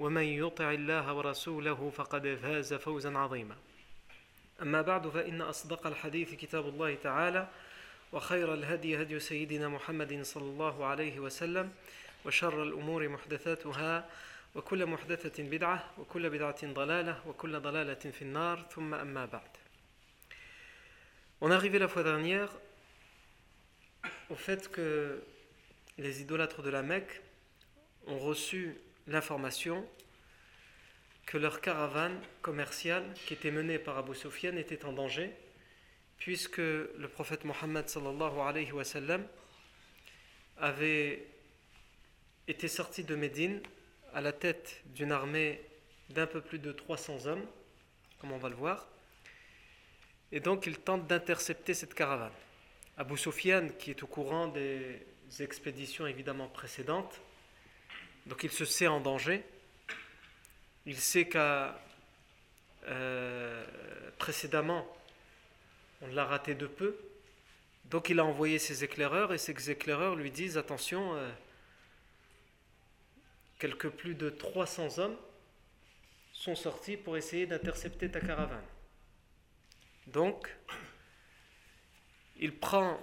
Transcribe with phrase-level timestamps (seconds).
[0.00, 3.56] ومن يطع الله ورسوله فقد فاز فوزا عظيما.
[4.62, 7.48] أما بعد فإن أصدق الحديث كتاب الله تعالى
[8.12, 11.72] وخير الهدي هدي سيدنا محمد صلى الله عليه وسلم
[12.24, 14.08] وشر الأمور محدثاتها
[14.54, 18.66] وكل محدثة بدعة وكل بدعة ضلالة وكل ضلالة في النار.
[18.70, 19.50] ثم أما بعد.
[21.42, 22.48] On arrivé la fois dernière
[24.30, 25.22] au fait que
[25.98, 27.20] les idolâtres de la Mecque
[28.06, 29.86] ont reçu l'information
[31.26, 35.30] que leur caravane commerciale qui était menée par Abu Sufyan était en danger
[36.18, 37.86] puisque le prophète Mohammed
[38.46, 39.26] alayhi wa sallam
[40.58, 41.26] avait
[42.46, 43.60] été sorti de Médine
[44.12, 45.60] à la tête d'une armée
[46.10, 47.46] d'un peu plus de 300 hommes,
[48.20, 48.86] comme on va le voir,
[50.32, 52.32] et donc il tente d'intercepter cette caravane.
[52.96, 55.00] Abu Sufyan, qui est au courant des
[55.38, 57.20] expéditions évidemment précédentes,
[58.30, 59.44] donc il se sait en danger,
[60.86, 61.78] il sait qu'à
[62.86, 63.64] euh,
[64.18, 64.86] précédemment
[66.00, 66.96] on l'a raté de peu,
[67.86, 71.28] donc il a envoyé ses éclaireurs et ses éclaireurs lui disent attention, euh,
[73.58, 75.16] quelques plus de 300 hommes
[76.32, 78.64] sont sortis pour essayer d'intercepter ta caravane.
[80.06, 80.56] Donc,
[82.38, 82.98] il prend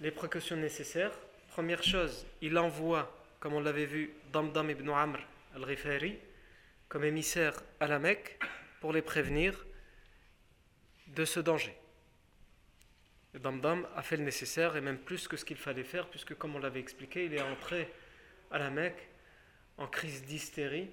[0.00, 1.12] les précautions nécessaires.
[1.48, 5.18] Première chose, il envoie, comme on l'avait vu, Damdam ibn Amr
[5.54, 6.18] al-Rifari
[6.88, 8.38] comme émissaire à la Mecque
[8.80, 9.66] pour les prévenir
[11.08, 11.76] de ce danger.
[13.34, 16.54] Damdam a fait le nécessaire et même plus que ce qu'il fallait faire, puisque, comme
[16.56, 17.92] on l'avait expliqué, il est entré
[18.50, 19.08] à la Mecque
[19.78, 20.88] en crise d'hystérie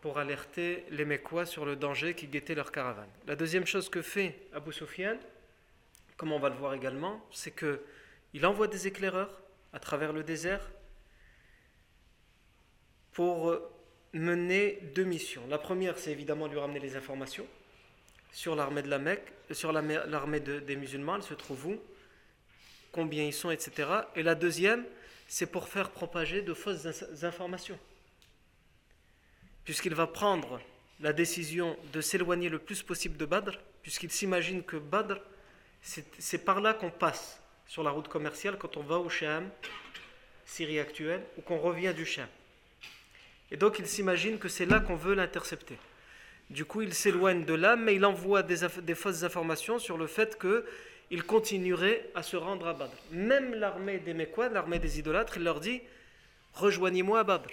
[0.00, 3.10] pour alerter les Mécois sur le danger qui guettait leur caravane.
[3.26, 5.18] La deuxième chose que fait Abu Sufyan,
[6.16, 7.82] comme on va le voir également, c'est que
[8.32, 9.40] il envoie des éclaireurs
[9.72, 10.70] à travers le désert
[13.20, 13.54] pour
[14.14, 15.42] mener deux missions.
[15.50, 17.46] La première, c'est évidemment lui ramener les informations
[18.32, 21.80] sur l'armée de la Mecque, sur l'armée de, des musulmans, elle se trouve où,
[22.92, 23.90] combien ils sont, etc.
[24.16, 24.86] Et la deuxième,
[25.28, 26.86] c'est pour faire propager de fausses
[27.22, 27.78] informations
[29.64, 30.58] puisqu'il va prendre
[31.00, 35.18] la décision de s'éloigner le plus possible de Badr, puisqu'il s'imagine que Badr,
[35.82, 39.50] c'est par là qu'on passe sur la route commerciale quand on va au Sham,
[40.46, 42.26] Syrie actuelle, ou qu'on revient du Sham.
[43.50, 45.78] Et donc il s'imagine que c'est là qu'on veut l'intercepter.
[46.50, 50.36] Du coup, il s'éloigne de là, mais il envoie des, fausses informations sur le fait
[50.38, 52.92] qu'il continuerait à se rendre à Badr.
[53.12, 55.80] Même l'armée des Mécois, l'armée des idolâtres, il leur dit
[56.54, 57.50] Rejoignez-moi à Badr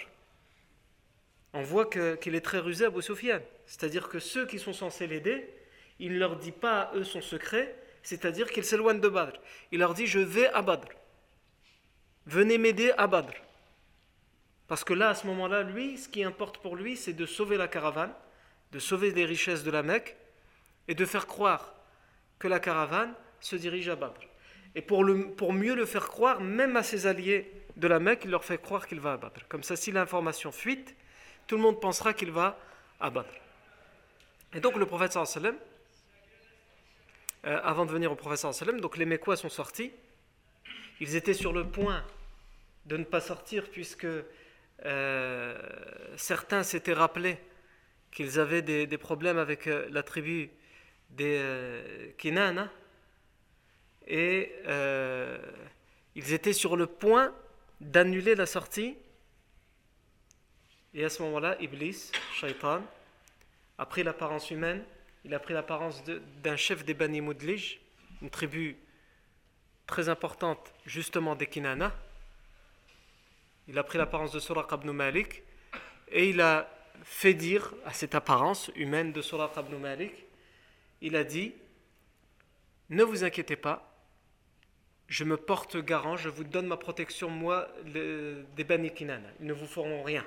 [1.54, 3.40] on voit qu'il est très rusé Abu Sufyan.
[3.66, 5.48] C'est-à-dire que ceux qui sont censés l'aider,
[5.98, 9.38] il ne leur dit pas à eux son secret, c'est-à-dire qu'il s'éloigne de Badr.
[9.72, 10.88] Il leur dit Je vais à Badr.
[12.26, 13.32] Venez m'aider à Badr.
[14.68, 17.56] Parce que là, à ce moment-là, lui, ce qui importe pour lui, c'est de sauver
[17.56, 18.12] la caravane,
[18.72, 20.14] de sauver les richesses de la Mecque
[20.86, 21.74] et de faire croire
[22.38, 24.20] que la caravane se dirige à Badr.
[24.74, 28.44] Et pour, mieux le faire croire, même à ses alliés de la Mecque, il leur
[28.44, 29.48] fait croire qu'il va à Badr.
[29.48, 30.94] Comme ça, si l'information fuite,
[31.46, 32.58] tout le monde pensera qu'il va
[33.00, 33.32] à Badr.
[34.52, 35.56] Et donc le prophète sallam,
[37.46, 39.92] euh, avant de venir au prophète sallam, donc les Mécois sont sortis.
[41.00, 42.04] Ils étaient sur le point
[42.86, 44.06] de ne pas sortir puisque
[44.84, 45.56] euh,
[46.16, 47.38] certains s'étaient rappelés
[48.10, 50.50] qu'ils avaient des, problèmes avec euh, la tribu
[51.10, 52.70] des euh, Kinana.
[54.06, 54.52] Et
[56.14, 57.34] ils étaient sur le point
[57.80, 58.96] d'annuler la sortie.
[60.94, 62.82] Et à ce moment-là, Iblis, Shaitan,
[63.76, 64.82] a pris l'apparence humaine,
[65.24, 66.02] il a pris l'apparence
[66.42, 67.80] d'un chef des Bani Mudlij,
[68.22, 68.78] une tribu
[69.86, 71.92] très importante justement des Kinana.
[73.68, 75.42] Il a pris l'apparence de Suraq ibn Malik
[76.10, 76.68] et il a
[77.02, 80.12] fait dire à cette apparence humaine de Suraq ibn Malik,
[81.00, 81.54] il a dit
[82.90, 83.94] ne vous inquiétez pas,
[85.08, 89.28] je me porte garant, je vous donne ma protection, moi, des Bani Kinana.
[89.40, 90.24] Ils ne vous feront rien.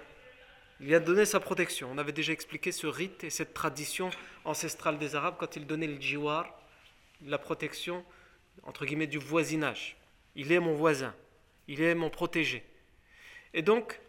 [0.80, 1.90] Il a donné sa protection.
[1.92, 4.12] On avait déjà expliqué ce rite et cette tradition
[4.46, 6.48] ancestrale des Arabes quand ils donnaient le jiwar,
[7.26, 8.04] la protection,
[8.64, 9.98] entre guillemets, du voisinage.
[10.36, 11.16] Il est mon voisin,
[11.68, 12.64] il est mon protégé.
[13.54, 14.00] Et donc,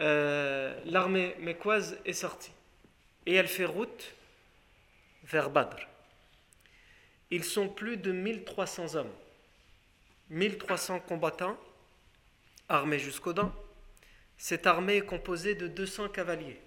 [0.00, 2.52] euh, l'armée mécoise est sortie.
[3.26, 4.14] Et elle fait route
[5.24, 5.76] vers Badr.
[7.30, 9.12] Ils sont plus de 1300 hommes,
[10.30, 11.58] 1300 combattants,
[12.68, 13.52] armés jusqu'aux dents.
[14.36, 16.60] Cette armée est composée de 200 cavaliers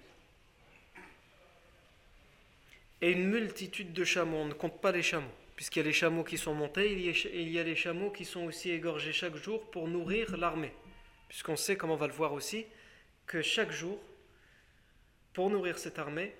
[3.00, 4.38] et une multitude de chameaux.
[4.38, 7.48] On ne compte pas les chameaux, puisqu'il y a les chameaux qui sont montés, il
[7.50, 10.72] y a les chameaux qui sont aussi égorgés chaque jour pour nourrir l'armée.
[11.28, 12.66] Puisqu'on sait, comme on va le voir aussi,
[13.26, 13.98] que chaque jour,
[15.32, 16.34] pour nourrir cette armée,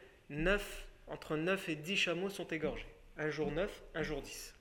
[1.06, 2.86] entre 9 et 10 chameaux sont égorgés.
[3.16, 4.54] Un jour 9, un jour 10.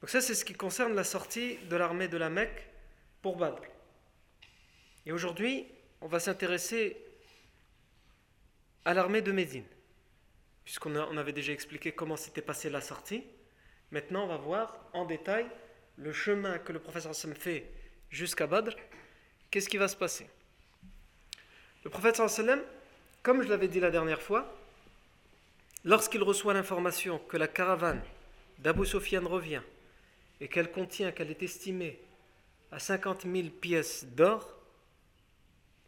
[0.00, 2.68] Donc ça, c'est ce qui concerne la sortie de l'armée de la Mecque
[3.22, 3.62] pour Badr.
[5.06, 5.66] Et aujourd'hui,
[6.00, 6.96] on va s'intéresser
[8.84, 9.64] à l'armée de Médine,
[10.64, 13.24] puisqu'on on avait déjà expliqué comment s'était passée la sortie.
[13.90, 15.46] Maintenant, on va voir en détail
[15.96, 17.70] le chemin que le professeur Sam fait
[18.14, 18.74] jusqu'à Badr.
[19.50, 20.26] Qu'est-ce qui va se passer?
[21.84, 22.20] Le prophète
[23.22, 24.56] comme je l'avais dit la dernière fois,
[25.84, 28.02] lorsqu'il reçoit l'information que la caravane
[28.58, 29.62] d'Abu Sufyan revient
[30.40, 32.00] et qu'elle contient, qu'elle est estimée
[32.70, 34.58] à 50 000 pièces d'or,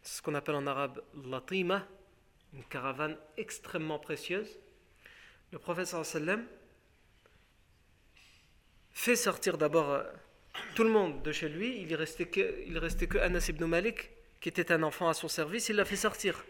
[0.03, 1.85] ce qu'on appelle en arabe latima,
[2.53, 4.57] une caravane extrêmement précieuse,
[5.51, 5.95] le prophète
[8.91, 10.03] fait sortir d'abord euh,
[10.75, 12.29] tout le monde de chez lui, il restait,
[12.75, 14.09] restait que Anas ibn Malik,
[14.39, 16.45] qui était un enfant à son service, il l'a fait sortir.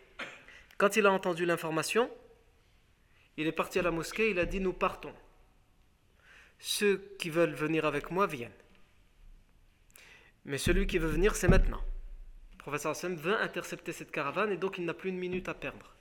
[0.78, 2.10] Quand il a entendu l'information,
[3.38, 5.14] il est parti à la mosquée, il a dit Nous partons.
[6.60, 8.52] Ceux qui veulent venir avec moi viennent.
[10.46, 11.82] Mais celui qui veut venir, c'est maintenant.
[12.54, 15.54] Le professeur Hassan veut intercepter cette caravane et donc il n'a plus une minute à
[15.54, 15.94] perdre.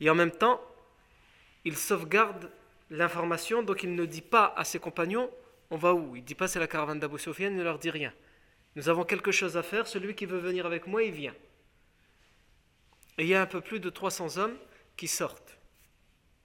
[0.00, 0.60] Et en même temps,
[1.64, 2.50] il sauvegarde
[2.90, 5.30] l'information, donc il ne dit pas à ses compagnons
[5.70, 6.16] On va où?
[6.16, 8.12] Il dit pas c'est la caravane d'Abu Sufyan, il ne leur dit rien.
[8.76, 11.34] Nous avons quelque chose à faire, celui qui veut venir avec moi, il vient.
[13.18, 14.56] Et il y a un peu plus de 300 hommes
[14.96, 15.58] qui sortent.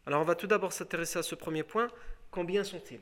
[0.06, 1.90] Alors on va tout d'abord s'intéresser à ce premier point.
[2.32, 3.02] Combien sont-ils?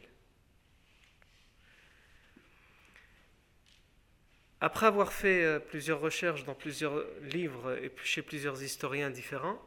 [4.62, 9.62] Après avoir fait euh, plusieurs recherches dans plusieurs livres et chez plusieurs historiens différents,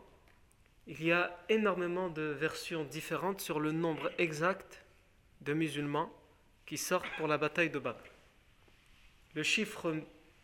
[0.87, 4.83] il y a énormément de versions différentes sur le nombre exact
[5.41, 6.13] de musulmans
[6.73, 8.01] qui sortent pour la bataille de Badr.
[9.35, 9.95] Le chiffre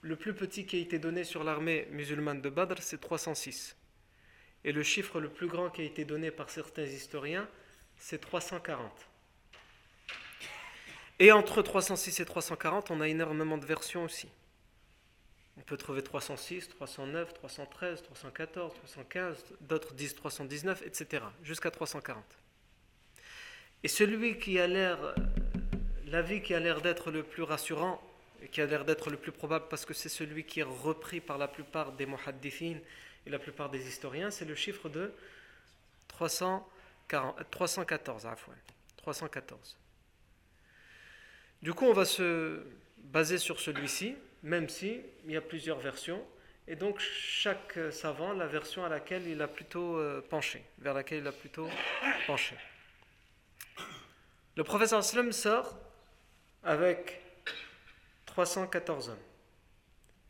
[0.02, 3.74] le plus petit qui a été donné sur l'armée musulmane de Badr, c'est 306.
[4.62, 7.48] Et le chiffre le plus grand qui a été donné par certains historiens,
[7.96, 8.92] c'est 340.
[11.18, 14.28] Et entre 306 et 340, on a énormément de versions aussi.
[15.56, 21.24] On peut trouver 306, 309, 313, 314, 315, d'autres disent 319, etc.
[21.42, 22.22] jusqu'à 340.
[23.82, 25.14] Et celui qui a l'air,
[26.08, 28.00] l'avis qui a l'air d'être le plus rassurant,
[28.42, 31.20] et qui a l'air d'être le plus probable parce que c'est celui qui est repris
[31.20, 32.78] par la plupart des muhaddithin
[33.26, 35.12] et la plupart des historiens, c'est le chiffre de
[36.08, 38.26] 340, 314.
[38.96, 39.76] 314.
[41.62, 42.64] Du coup, on va se
[42.98, 46.24] baser sur celui-ci, même si il y a plusieurs versions.
[46.68, 51.20] Et donc, chaque savant, la version à laquelle il a plutôt euh, penché, vers laquelle
[51.20, 51.68] il a plutôt
[52.26, 52.54] penché.
[54.56, 55.78] Le professeur Slum sort
[56.68, 57.22] avec
[58.26, 59.16] 314 hommes.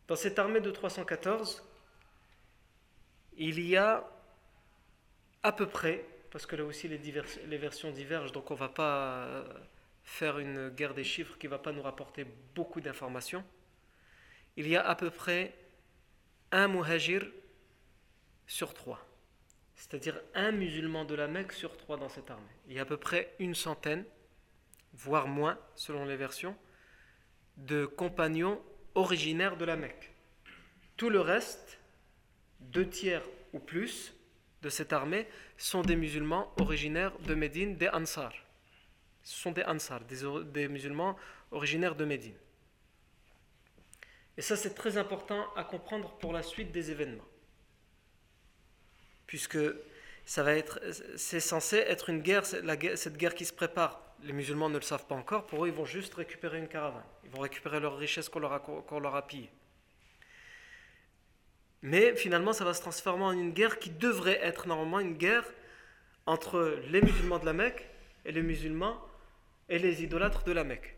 [0.07, 1.61] Dans cette armée de 314,
[3.35, 4.09] il y a
[5.43, 9.25] à peu près, parce que là aussi les, versions divergent, donc on ne va pas
[9.25, 9.43] euh,
[10.03, 13.43] faire une guerre des chiffres qui ne va pas nous rapporter beaucoup d'informations,
[14.55, 15.53] il y a à peu près
[16.53, 17.29] un muhajir
[18.47, 19.05] sur trois.
[19.75, 22.55] C'est-à-dire un musulman de la Mecque sur trois dans cette armée.
[22.69, 24.05] Il y a à peu près une centaine,
[24.93, 26.55] voire moins selon les versions,
[27.57, 28.61] de compagnons
[28.95, 30.11] originaires de la Mecque.
[30.97, 31.79] Tout le reste,
[32.59, 34.13] deux tiers ou plus
[34.61, 35.27] de cette armée,
[35.57, 38.33] sont des musulmans originaires de Médine, des Ansar.
[39.23, 41.15] Ce sont des Ansar, des, musulmans
[41.51, 42.35] originaires de Médine.
[44.37, 47.27] Et ça, c'est très important à comprendre pour la suite des événements.
[49.27, 49.59] Puisque
[50.25, 50.79] ça va être,
[51.17, 55.05] c'est censé être une guerre, cette guerre qui se prépare les musulmans ne le savent
[55.05, 57.05] pas encore, pour eux, ils vont juste récupérer une caravane.
[57.23, 59.49] Ils vont récupérer leurs richesses qu'on leur, a, qu'on leur a pillées.
[61.81, 65.45] Mais finalement, ça va se transformer en une guerre qui devrait être normalement une guerre
[66.25, 67.87] entre les musulmans de la Mecque
[68.25, 68.99] et les musulmans
[69.69, 70.97] et les idolâtres de la Mecque.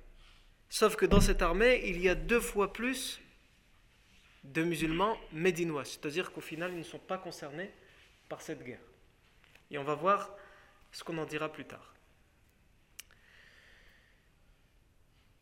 [0.69, 3.21] Sauf que dans cette armée, il y a deux fois plus
[4.43, 7.71] de musulmans médinois, c'est-à-dire qu'au final, ils ne sont pas concernés
[8.27, 8.81] par cette guerre.
[9.69, 10.35] Et on va voir
[10.91, 11.90] ce qu'on en dira plus tard.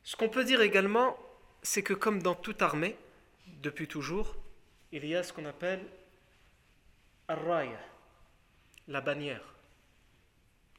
[0.10, 1.20] Ce qu'on peut dire également,
[1.62, 2.98] c'est que comme dans toute armée,
[3.62, 4.36] depuis toujours,
[4.92, 5.86] il y a ce qu'on appelle
[7.28, 9.54] la bannière,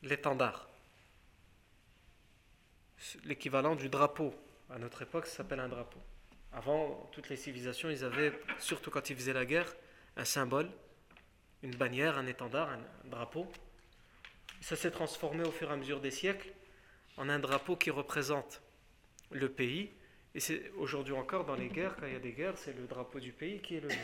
[0.02, 0.68] l'étendard.
[3.22, 4.34] L'équivalent du drapeau.
[4.68, 6.00] À notre époque, ça s'appelle un drapeau.
[6.52, 9.72] Avant, toutes les civilisations, ils avaient, surtout quand ils faisaient la guerre,
[10.16, 10.68] un symbole,
[11.62, 13.46] une bannière, un étendard, un drapeau.
[14.60, 16.52] Ça s'est transformé au fur et à mesure des siècles
[17.16, 18.60] en un drapeau qui représente
[19.30, 19.90] le pays.
[20.34, 22.87] Et c'est aujourd'hui encore dans les guerres, quand il y a des guerres, c'est le
[22.87, 23.99] drapeau du pays qui est levé.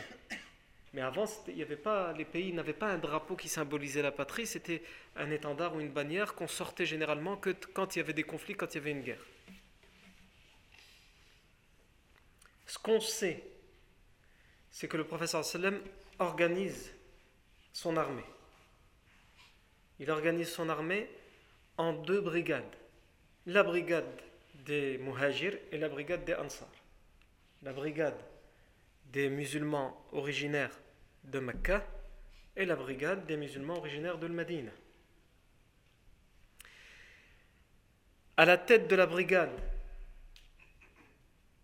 [0.93, 4.11] Mais avant, il y avait pas, les pays n'avaient pas un drapeau qui symbolisait la
[4.11, 4.81] patrie, c'était
[5.15, 8.55] un étendard ou une bannière qu'on sortait généralement que quand il y avait des conflits,
[8.55, 9.23] quand il y avait une guerre.
[12.65, 13.43] Ce qu'on sait,
[14.71, 15.79] c'est que le professeur sallam
[16.19, 16.93] organise
[17.73, 18.25] son armée.
[19.99, 21.09] Il organise son armée
[21.77, 22.75] en deux brigades.
[23.45, 24.21] La brigade
[24.67, 26.69] des muhajirs et la brigade des ansar.
[27.63, 28.19] La brigade
[29.05, 30.77] des musulmans originaires
[31.23, 31.87] de Mecca
[32.55, 34.71] et la brigade des musulmans originaires de Medina.
[38.35, 39.57] À la tête de la brigade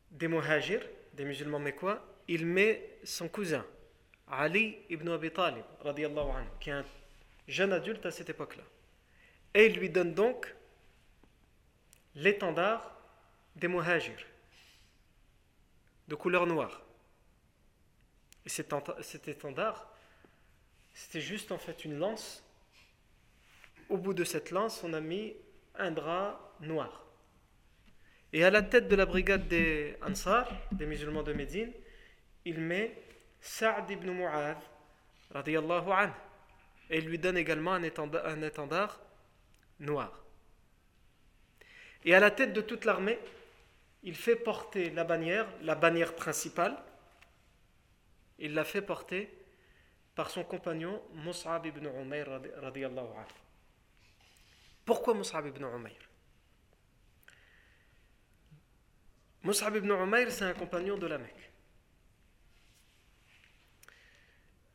[0.10, 3.66] des muhajirs, des musulmans mécois, il met son cousin,
[4.28, 6.86] Ali ibn Abi Talib, anhu, qui est un
[7.48, 8.64] jeune adulte à cette époque-là.
[9.54, 10.56] Et il lui donne donc
[12.16, 12.93] l'étendard
[13.56, 14.26] des muhajirs,
[16.08, 16.82] de couleur noire.
[18.46, 19.90] Et cet, étendard,
[20.94, 22.44] c'était juste en fait une lance.
[23.90, 25.36] Au bout de cette lance, on a mis
[25.76, 27.06] un drap noir.
[28.34, 31.72] Et à la tête de la brigade des Ansar, des musulmans de Médine,
[32.46, 32.98] il met
[33.40, 34.58] Sa'd ibn Mu'adh,
[35.32, 36.14] radiallahu anhu.
[36.90, 37.84] Et il lui donne également un
[38.42, 39.00] étendard
[39.80, 40.24] noir.
[42.06, 43.20] Et à la tête de toute l'armée,
[44.04, 46.78] il fait porter la bannière, la bannière principale,
[48.38, 49.34] il l'a fait porter
[50.16, 53.34] par son compagnon Mus'ab ibn Umayr radiallahu anhu.
[54.86, 55.98] Pourquoi Mus'ab ibn Umayr?
[59.44, 61.52] Mus'ab ibn Umayr, c'est un compagnon de la Mecque.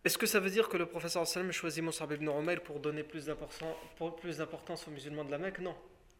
[0.05, 3.03] Est-ce que ça veut dire que le professeur sallam choisit Mus'ab ibn Umayr pour donner
[3.03, 5.59] plus d'importance aux musulmans de la Mecque?
[5.59, 5.77] Non.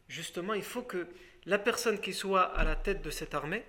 [0.07, 1.07] Justement, il faut que
[1.45, 3.63] la personne qui soit à la tête de cette armée,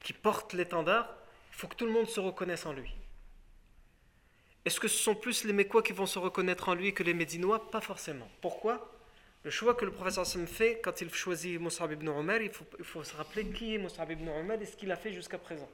[0.00, 1.08] qui porte l'étendard,
[1.50, 2.94] il faut que tout le monde se reconnaisse en lui.
[4.64, 7.14] Est-ce que ce sont plus les Mécois qui vont se reconnaître en lui que les
[7.14, 7.70] Médinois?
[7.70, 8.28] Pas forcément.
[8.40, 8.92] Pourquoi?
[9.42, 13.02] Le choix que le professeur Sam fait quand il choisit Moussab ibn Umar, il faut,
[13.02, 15.68] se rappeler qui est Moussab ibn Umar et ce qu'il a fait jusqu'à présent.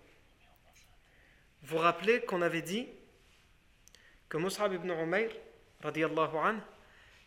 [1.62, 2.86] Vous vous rappelez qu'on avait dit
[4.28, 6.54] que Moussab ibn Umar, an,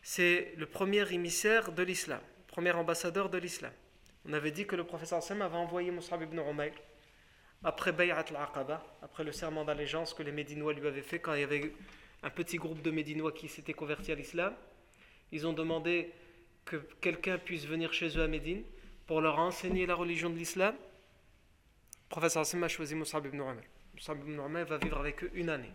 [0.02, 2.22] c'est le premier émissaire de l'islam,
[2.60, 3.72] premier ambassadeur de l'islam.
[4.28, 6.68] On avait dit que le professeur Sam avait envoyé Moussab ibn Umar
[7.64, 11.40] après Bay'at al-Aqaba, après le serment d'allégeance que les Médinois lui avaient fait quand il
[11.40, 11.72] y avait
[12.22, 14.54] un petit groupe de Médinois qui s'étaient convertis à l'islam.
[15.32, 16.12] Ils ont demandé
[16.66, 18.64] que quelqu'un puisse venir chez eux à Médine
[19.08, 23.56] pour leur enseigner la religion de l'islam, le professeur Hassan a choisi Moussab ibn Umar.
[23.94, 25.72] Moussab ibn Umar va vivre avec eux une année.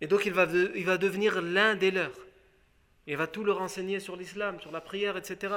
[0.00, 2.16] Et donc il va, il va devenir l'un des leurs.
[3.06, 5.56] Il va tout leur enseigner sur l'islam, sur la prière, etc.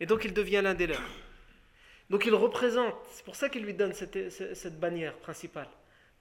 [0.00, 1.00] Et donc il devient l'un des leurs.
[2.10, 5.68] Donc il représente, c'est pour ça qu'il lui donne cette, cette bannière principale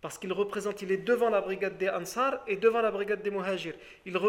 [0.04, 3.32] parce qu'il représente, il est devant la brigade des Ansar et devant la brigade des
[3.32, 3.74] Muhajir.
[4.06, 4.20] Il,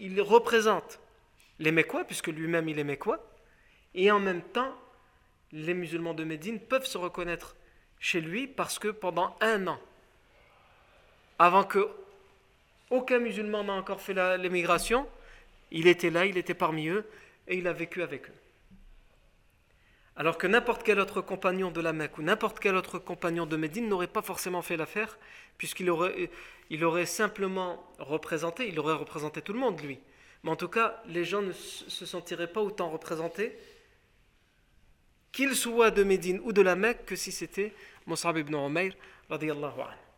[0.00, 0.98] il, représente
[1.58, 3.22] les Mécois, puisque lui-même il est Mécois,
[3.94, 4.74] et en même temps,
[5.52, 7.56] les musulmans de Médine peuvent se reconnaître
[7.98, 9.78] chez lui parce que pendant un an,
[11.38, 11.86] avant que
[12.90, 15.08] aucun musulman n'a encore fait l'émigration,
[15.70, 17.06] il était là, il était parmi eux,
[17.48, 18.34] et il a vécu avec eux.
[20.16, 23.56] Alors que n'importe quel autre compagnon de la Mecque ou n'importe quel autre compagnon de
[23.56, 25.18] Médine n'aurait pas forcément fait l'affaire,
[25.56, 29.98] puisqu'il aurait, simplement représenté, il aurait représenté tout le monde, lui.
[30.42, 33.56] Mais en tout cas, les gens ne se sentiraient pas autant représentés,
[35.32, 37.72] qu'il soit de Médine ou de la Mecque, que si c'était
[38.06, 38.94] Moussab ibn Umayr,
[39.28, 40.09] radiallahu anhu.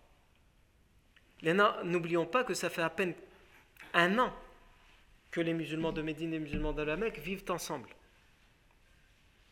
[1.43, 3.15] N'oublions pas que ça fait à peine
[3.95, 4.33] un an
[5.31, 7.89] que les musulmans de Médine et les musulmans de la Mecque vivent ensemble.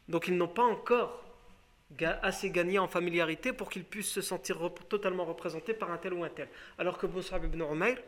[0.09, 1.25] Donc ils n'ont pas encore
[2.23, 6.23] assez gagné en familiarité pour qu'ils puissent se sentir totalement représentés par un tel ou
[6.23, 6.49] un tel.
[6.79, 7.99] Alors que Mus'ab ibn Umayr,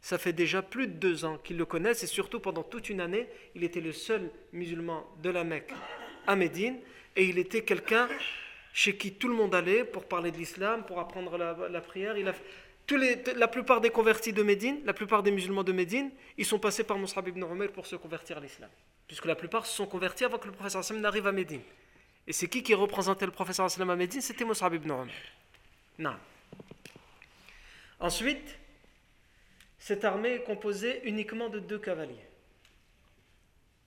[0.00, 3.00] Ça fait déjà plus de deux ans qu'ils le connaissent et surtout pendant toute une
[3.00, 5.72] année, il était le seul musulman de la Mecque
[6.26, 6.76] à Médine
[7.14, 8.08] et il était quelqu'un
[8.72, 12.16] chez qui tout le monde allait pour parler de l'islam, pour apprendre la, prière.
[12.96, 16.84] La plupart des convertis de Médine, la plupart des musulmans de Médine, ils sont passés
[16.84, 18.70] par Mus'ab ibn Umar pour se convertir à l'islam.
[19.06, 21.62] Puisque la plupart se sont convertis avant que le professeur Hassan n'arrive à Médine.
[22.26, 24.20] Et c'est qui qui représentait le professeur Hassan à Médine?
[24.20, 25.06] C'était Mus'ab ibn Umar.
[25.98, 26.14] Non.
[28.00, 28.58] Ensuite,
[29.78, 32.26] cette armée est composée uniquement de deux cavaliers.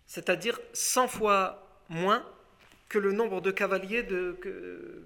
[0.05, 2.25] C'est-à-dire 100 fois moins
[2.87, 4.05] que le nombre de cavaliers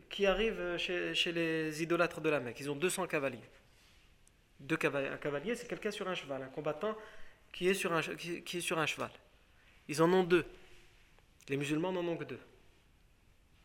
[0.09, 2.59] qui arrivent chez, les idolâtres de la Mecque.
[2.59, 3.39] Ils ont 200 cavaliers.
[4.59, 5.07] Deux cavaliers.
[5.07, 6.95] Un cavalier, c'est quelqu'un sur un cheval, un combattant
[7.51, 9.11] qui est, sur un, qui, est sur un cheval.
[9.87, 10.45] Ils en ont deux.
[11.47, 12.39] Les musulmans n'en ont que deux.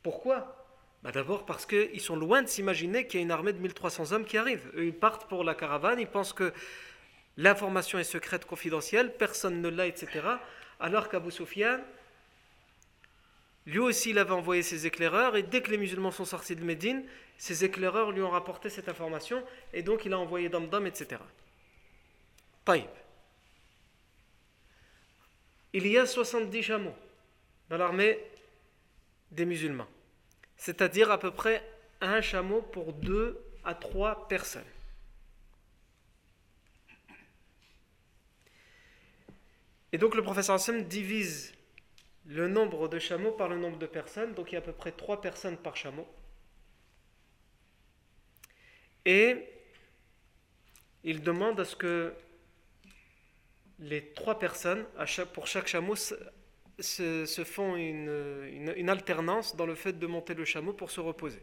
[0.02, 0.66] Pourquoi?
[1.02, 4.12] Bah D'abord parce qu'ils sont loin de s'imaginer qu'il y a une armée de 1300
[4.12, 4.72] hommes qui arrive.
[4.76, 6.52] Ils partent pour la caravane, ils pensent que
[7.36, 10.20] l'information est secrète, confidentielle, personne ne l'a, etc.
[10.80, 11.80] Alors qu'Abu Sufyan,
[13.66, 16.64] lui aussi, il avait envoyé ses éclaireurs, et dès que les musulmans sont sortis de
[16.64, 17.04] Médine,
[17.38, 19.42] ses éclaireurs lui ont rapporté cette information,
[19.72, 21.20] et donc il a envoyé Damdam, etc.
[22.64, 22.90] Taïb.
[25.72, 26.94] Il y a 70 chameaux
[27.70, 28.18] dans l'armée
[29.30, 29.88] des musulmans,
[30.56, 31.66] c'est-à-dire à peu près
[32.00, 34.62] un chameau pour deux à trois personnes.
[39.92, 41.53] Et donc le professeur Hassan divise
[42.26, 44.34] le nombre de chameaux par le nombre de personnes.
[44.34, 46.06] Donc il y a à peu près 3 personnes par chameau.
[49.04, 49.48] Et
[51.04, 52.14] il demande à ce que
[53.78, 54.84] les trois personnes,
[55.34, 60.90] pour chaque chameau, se, font une, alternance dans le fait de monter le chameau pour
[60.90, 61.42] se reposer.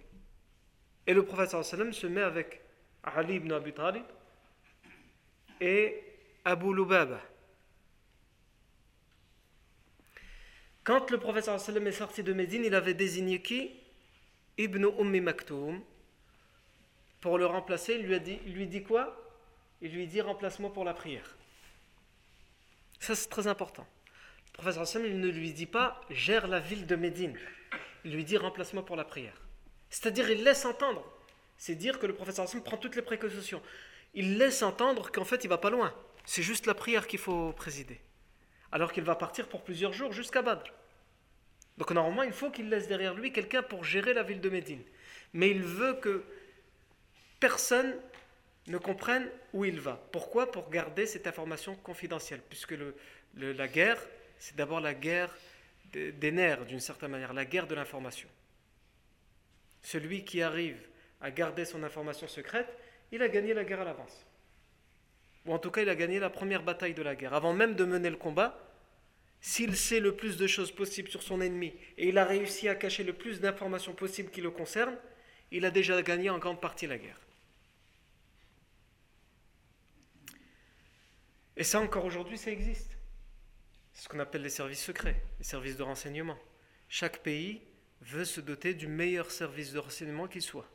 [1.06, 2.62] Et le prophète se met avec
[3.04, 4.04] Ali ibn Abi Talib
[5.60, 6.02] et
[6.46, 7.20] Abu Lubaba.
[10.84, 13.72] Quand le professeur sallam est sorti de Médine, il avait désigné qui?
[14.58, 15.82] Ibn Ummi Maktoum
[17.20, 17.94] pour le remplacer.
[17.94, 18.08] Il
[18.54, 19.16] lui, dit quoi?
[19.82, 21.36] Il lui dit remplacement pour la prière.
[23.00, 23.86] Ça, c'est très important.
[24.48, 27.38] Le professeur sallam, il ne lui dit pas gère la ville de Médine.
[28.04, 29.40] Il lui dit remplacement pour la prière.
[29.92, 31.06] C'est-à-dire, il laisse entendre.
[31.58, 33.62] C'est dire que le professeur sallam prend toutes les précautions.
[34.16, 35.94] Il laisse entendre qu'en fait, il va pas loin.
[36.26, 38.02] C'est juste la prière qu'il faut présider
[38.72, 40.72] alors qu'il va partir pour plusieurs jours jusqu'à Badr.
[41.78, 44.84] Donc normalement, il faut qu'il laisse derrière lui quelqu'un pour gérer la ville de Médine.
[45.34, 46.24] Mais il veut que
[47.40, 47.96] personne
[48.68, 50.02] ne comprenne où il va.
[50.12, 50.52] Pourquoi?
[50.52, 52.76] Pour garder cette information confidentielle, puisque
[53.36, 53.98] la guerre,
[54.38, 55.36] c'est d'abord la guerre
[55.94, 58.30] des nerfs, d'une certaine manière, la guerre de l'information.
[59.82, 60.80] Celui qui arrive
[61.20, 62.78] à garder son information secrète,
[63.12, 64.26] il a gagné la guerre à l'avance
[65.46, 67.34] ou en tout cas il a gagné la première bataille de la guerre.
[67.34, 68.60] Avant même de mener le combat,
[69.42, 72.76] s'il sait le plus de choses possibles sur son ennemi et il a réussi à
[72.76, 74.98] cacher le plus d'informations possibles qui le concernent,
[75.52, 77.20] il a déjà gagné en grande partie la guerre.
[81.58, 82.98] Et ça encore aujourd'hui, ça existe.
[83.94, 86.38] C'est ce qu'on appelle les services secrets, les services de renseignement.
[86.88, 87.62] Chaque pays
[88.02, 90.70] veut se doter du meilleur service de renseignement qui soit.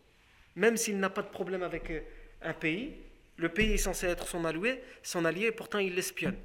[0.54, 2.00] Même s'il n'a pas de problème avec euh,
[2.42, 2.94] un pays,
[3.36, 6.36] le pays est censé être son allié, son allié, et pourtant il l'espionne.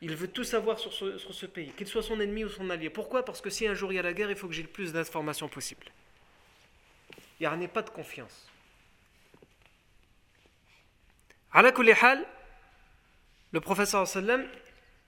[0.00, 2.90] Il veut tout savoir sur ce, pays, qu'il soit son ennemi ou son allié.
[2.90, 3.24] Pourquoi?
[3.24, 4.68] Parce que si un jour il y a la guerre, il faut que j'ai le
[4.68, 5.86] plus d'informations possible.
[7.40, 8.48] Il n'y a pas de confiance.
[11.52, 11.72] À la
[13.52, 14.44] le professeur sallam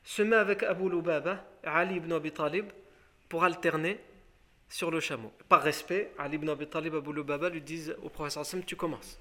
[0.04, 2.66] se met avec Abu Lubaba Ali ibn Abi Talib
[3.28, 4.00] pour alterner
[4.68, 5.32] sur le chameau.
[5.48, 8.76] Par respect, Ali ibn Abi Talib et Abu Lubaba lui disent au professeur sallam Tu
[8.76, 9.18] commences.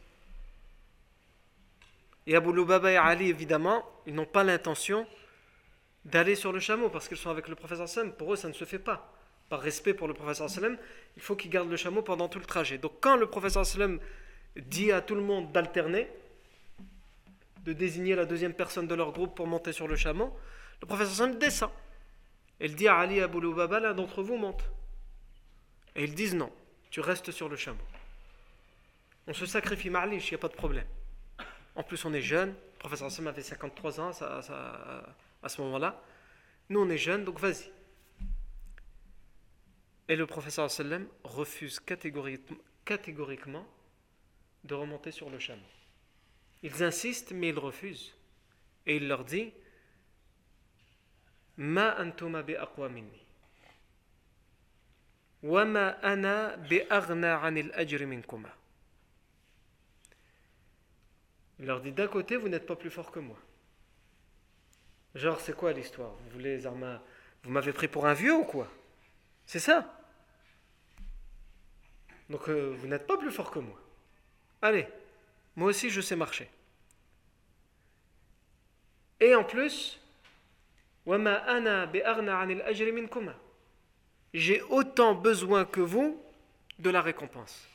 [2.27, 5.07] Et Abu Lubaba et Ali, évidemment, ils n'ont pas l'intention
[6.03, 8.11] d'aller sur le chameau parce qu'ils sont avec le professeur sallam.
[8.11, 9.13] Pour eux, ça ne se fait pas.
[9.49, 10.77] Par respect pour le professeur sallam,
[11.15, 12.77] il faut qu'ils gardent le chameau pendant tout le trajet.
[12.77, 13.99] Donc quand le professeur sallam
[14.57, 16.09] dit à tout le monde d'alterner,
[17.63, 20.37] de désigner la deuxième personne de leur groupe pour monter sur le chameau,
[20.81, 21.71] le professeur sallam descend.
[22.59, 24.63] Il dit à Ali et Abu Lubaba, l'un d'entre vous monte.
[25.95, 26.51] Et ils disent non,
[26.89, 27.79] tu restes sur le chameau.
[29.27, 30.85] On se sacrifie, Ma'alish, il n'y a pas de problème.
[31.77, 32.49] En plus, on est jeune.
[32.49, 36.01] Le professeur avait 53 ans à ce moment-là.
[36.69, 37.71] Nous, on est jeunes, donc vas-y.
[40.09, 43.65] Et le professeur sallam refuse catégoriquement
[44.63, 45.61] de remonter sur le chameau.
[46.63, 48.15] Ils insistent, mais ils refusent.
[48.87, 49.53] Et il leur dit
[51.57, 53.21] Ma antuma bi aqwa minni.
[55.43, 58.49] Wa ma ana bi anil ajri minkuma.
[61.59, 63.37] Il leur dit d'un côté, vous n'êtes pas plus fort que moi.
[65.15, 66.11] Genre, c'est quoi l'histoire?
[66.11, 68.67] Vous voulez, vous m'avez pris pour un vieux ou quoi?
[69.45, 69.93] C'est ça?
[72.29, 73.79] Donc, euh, vous n'êtes pas plus fort que moi.
[74.61, 74.87] Allez,
[75.55, 76.49] moi aussi, je sais marcher.
[79.19, 79.99] Et en plus,
[84.33, 86.21] j'ai autant besoin que vous
[86.79, 87.67] de la récompense.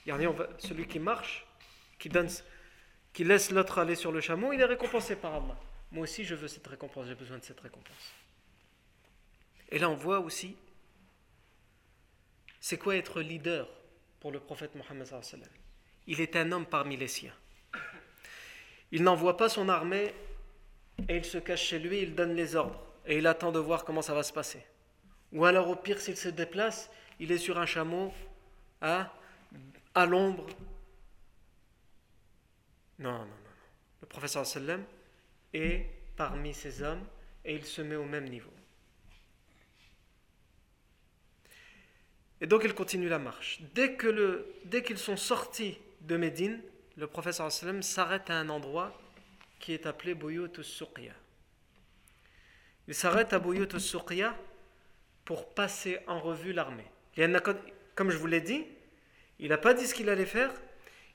[0.58, 1.46] Celui qui marche,
[1.98, 2.28] qui, donne,
[3.12, 5.56] qui laisse l'autre aller sur le chameau, il est récompensé par Allah.
[5.90, 8.12] Moi aussi, je veux cette récompense, j'ai besoin de cette récompense.
[9.70, 10.56] Et là, on voit aussi,
[12.60, 13.68] c'est quoi être leader
[14.20, 15.08] pour le prophète Mohammed.
[16.06, 17.34] Il est un homme parmi les siens.
[18.90, 20.14] Il n'envoie pas son armée
[21.08, 23.84] et il se cache chez lui, il donne les ordres et il attend de voir
[23.84, 24.64] comment ça va se passer.
[25.32, 28.12] Ou alors au pire, s'il se déplace, il est sur un chameau
[28.80, 29.12] à,
[29.94, 30.46] à l'ombre.
[33.02, 33.26] Non, non, non.
[34.00, 34.84] Le professeur sallam
[35.52, 35.86] est
[36.16, 37.04] parmi ces hommes
[37.44, 38.52] et il se met au même niveau.
[42.40, 43.60] Et donc il continue la marche.
[43.74, 46.60] Dès qu'ils sont sortis de Médine,
[46.96, 48.96] le professeur sallam s'arrête à un endroit
[49.58, 51.12] qui est appelé Bouyot Suqya.
[52.88, 54.36] Il s'arrête à Bouyot Suqya
[55.24, 56.90] pour passer en revue l'armée.
[57.94, 58.64] Comme je vous l'ai dit,
[59.38, 60.52] il n'a pas dit ce qu'il allait faire,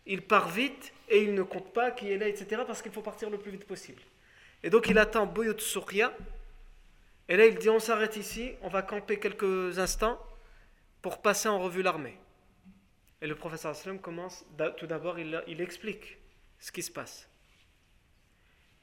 [0.05, 2.63] il part vite et il ne compte pas qui est là, etc.
[2.65, 4.01] parce qu'il faut partir le plus vite possible.
[4.63, 6.13] Et donc il attend Bouyot Suqya,
[7.29, 10.19] et là il dit on s'arrête ici, on va camper quelques instants
[11.01, 12.17] pour passer en revue l'armée.
[13.21, 14.45] Et le professeur sallam commence,
[14.77, 16.17] tout d'abord il, explique
[16.59, 17.27] ce qui se passe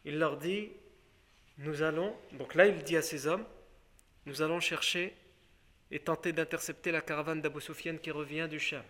[0.04, 0.70] il leur dit,
[1.58, 3.44] nous allons, donc là il dit à ses hommes,
[4.26, 5.14] nous allons chercher
[5.90, 8.82] et tenter d'intercepter la caravane d'Abu Sufyan qui revient du Cham.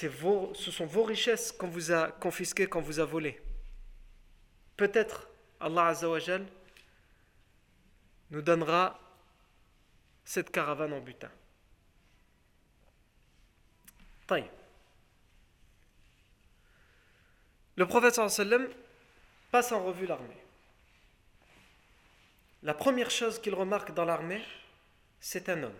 [0.00, 3.40] Vos, ce sont vos richesses qu'on vous a confisquées, qu'on vous a volées.
[4.76, 5.28] Peut-être
[5.60, 5.94] Allah
[8.30, 8.98] nous donnera
[10.24, 11.30] cette caravane en butin.
[14.26, 14.50] Taille.
[17.76, 18.68] Le prophète sallam
[19.50, 20.36] passe en revue l'armée.
[22.62, 24.42] La première chose qu'il remarque dans l'armée,
[25.20, 25.78] c'est un homme.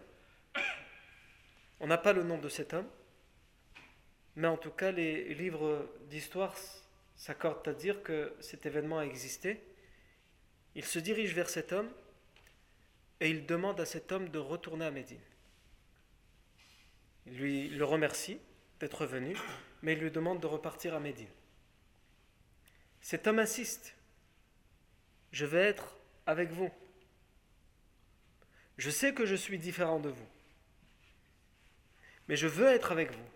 [1.81, 2.89] On n'a pas le nom de cet homme,
[4.37, 6.57] mais en tout cas, les livres d'histoire
[7.17, 9.61] s'accordent à dire que cet événement a existé.
[10.75, 11.91] Il se dirige vers cet homme
[13.21, 15.21] et il demande à cet homme de retourner à Médine.
[17.27, 18.41] Il lui le remercie
[18.81, 19.37] d'être venu,
[19.83, 21.29] mais il lui demande de repartir à Médine.
[23.01, 23.95] Cet homme insiste.
[25.31, 26.71] Je vais être avec vous.
[28.79, 30.29] Je sais que je suis différent de vous.
[32.29, 33.29] Mais je veux être avec vous.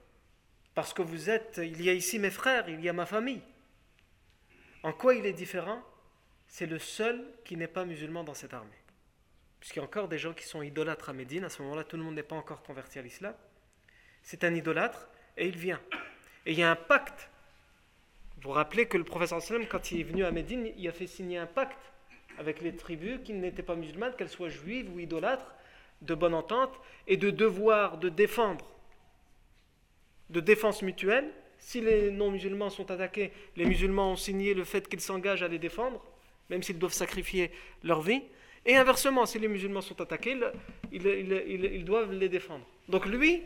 [0.76, 3.42] Parce que vous êtes, il y a ici mes frères, il y a ma famille.
[4.84, 5.82] En quoi il est différent?
[6.46, 8.70] C'est le seul qui n'est pas musulman dans cette armée.
[9.58, 11.96] Puisqu'il y a encore des gens qui sont idolâtres à Médine, à ce moment-là, tout
[11.96, 13.34] le monde n'est pas encore converti à l'islam.
[14.22, 15.80] C'est un idolâtre et il vient.
[16.44, 17.30] Et il y a un pacte
[18.36, 20.92] vous vous rappelez que le professeur sallam, quand il est venu à Médine, il a
[20.92, 21.92] fait signer un pacte
[22.38, 25.54] avec les tribus qui n'étaient pas musulmanes, qu'elles soient juives ou idolâtres,
[26.02, 28.75] de bonne entente et de devoir de défendre,
[30.30, 31.30] de défense mutuelle.
[31.58, 35.58] Si les non-musulmans sont attaqués, les musulmans ont signé le fait qu'ils s'engagent à les
[35.58, 36.04] défendre,
[36.50, 37.50] même s'ils doivent sacrifier
[37.82, 38.22] leur vie.
[38.66, 40.36] Et inversement, si les musulmans sont attaqués,
[40.92, 42.66] ils, doivent les défendre.
[42.88, 43.42] Donc lui,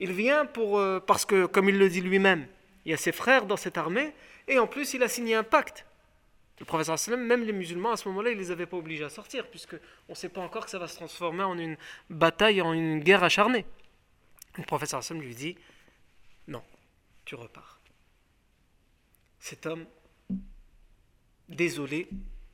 [0.00, 2.46] il vient pour, euh, parce que, comme il le dit lui-même,
[2.84, 4.12] il y a ses frères dans cette armée,
[4.48, 5.86] et en plus il a signé un pacte.
[6.60, 9.04] Le professeur sallam, même les musulmans à ce moment-là, il ne les avait pas obligés
[9.04, 9.74] à sortir, puisque
[10.08, 11.76] on ne sait pas encore que ça va se transformer en une
[12.08, 13.66] bataille, en une guerre acharnée.
[14.56, 15.56] Le professeur sallam lui dit
[17.24, 17.80] tu repars.
[19.40, 19.86] Cet homme,
[21.48, 22.08] désolé,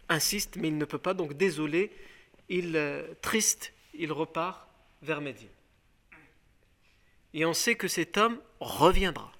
[0.08, 1.92] insiste, mais il ne peut pas, donc désolé,
[2.48, 4.68] il, euh, triste, il repart
[5.02, 5.48] vers Médine.
[7.32, 9.32] Et on sait que cet homme reviendra.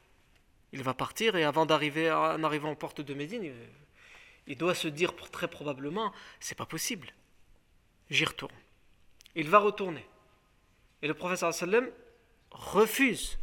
[0.72, 3.52] Il va partir et avant d'arriver en arrivant aux portes de Médine,
[4.46, 7.12] il, doit se dire très probablement c'est pas possible.
[8.08, 8.54] J'y retourne.
[9.34, 10.06] Il va retourner.
[11.02, 11.88] Et le professeur sallam
[12.50, 13.38] refuse.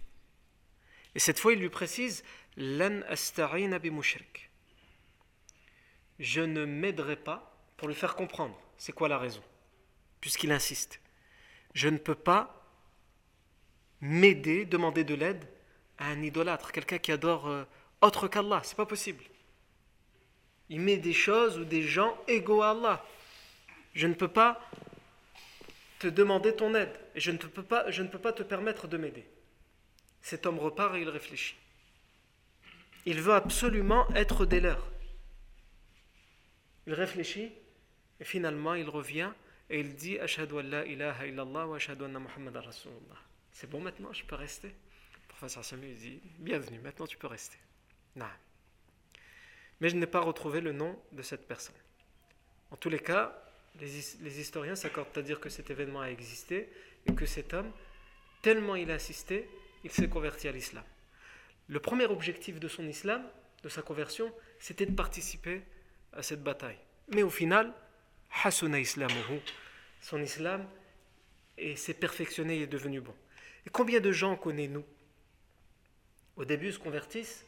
[1.17, 2.23] Et cette fois, il lui précise
[2.58, 3.01] Lan.
[6.19, 8.56] Je ne m'aiderai pas pour lui faire comprendre.
[8.77, 9.41] C'est quoi la raison?
[10.21, 11.01] Puisqu'il insiste.
[11.73, 12.63] Je ne peux pas
[13.99, 15.43] m'aider, demander de l'aide
[15.97, 17.63] un idolâtre, quelqu'un qui adore euh,
[18.01, 18.62] autre qu'Allah.
[18.63, 19.23] C'est pas possible.
[20.69, 23.03] Il met des choses ou des gens égaux à Allah.
[23.95, 24.62] Je ne peux pas
[25.97, 27.39] te demander ton aide et je ne
[27.88, 29.25] je ne peux pas te permettre de m'aider.
[30.28, 31.56] Cet homme repart et il réfléchit.
[33.06, 34.86] il veut absolument être des leurs.
[36.86, 37.54] Il réfléchit
[38.20, 39.32] et finalement il revient
[39.70, 43.22] et il dit Ashhadu an la ilaha illallah wa ashhadu anna Muhammadan Rasulullah.
[43.54, 44.68] C'est bon maintenant, je peux rester?
[44.68, 47.58] Le professeur Samuel dit Bienvenue, maintenant tu peux rester.
[48.18, 48.26] Non.
[49.80, 51.80] Mais je n'ai pas retrouvé le nom de cette personne.
[52.72, 53.34] En tous les cas,
[53.80, 56.68] les, historiens s'accordent à dire que cet événement a existé
[57.06, 57.72] et que cet homme,
[58.42, 59.48] tellement il a insisté,
[59.88, 60.84] il s'est converti à l'islam.
[61.69, 63.23] Le premier objectif de son islam,
[63.63, 65.62] de sa conversion, c'était de participer
[66.12, 66.78] à cette bataille.
[67.13, 67.73] Mais au final,
[68.43, 69.39] hasuna islamuhu,
[70.02, 70.67] son islam
[71.76, 73.15] s'est perfectionné et est devenu bon.
[73.65, 74.86] Et combien de gens connaissons-nous
[76.36, 77.45] Au début se convertissent,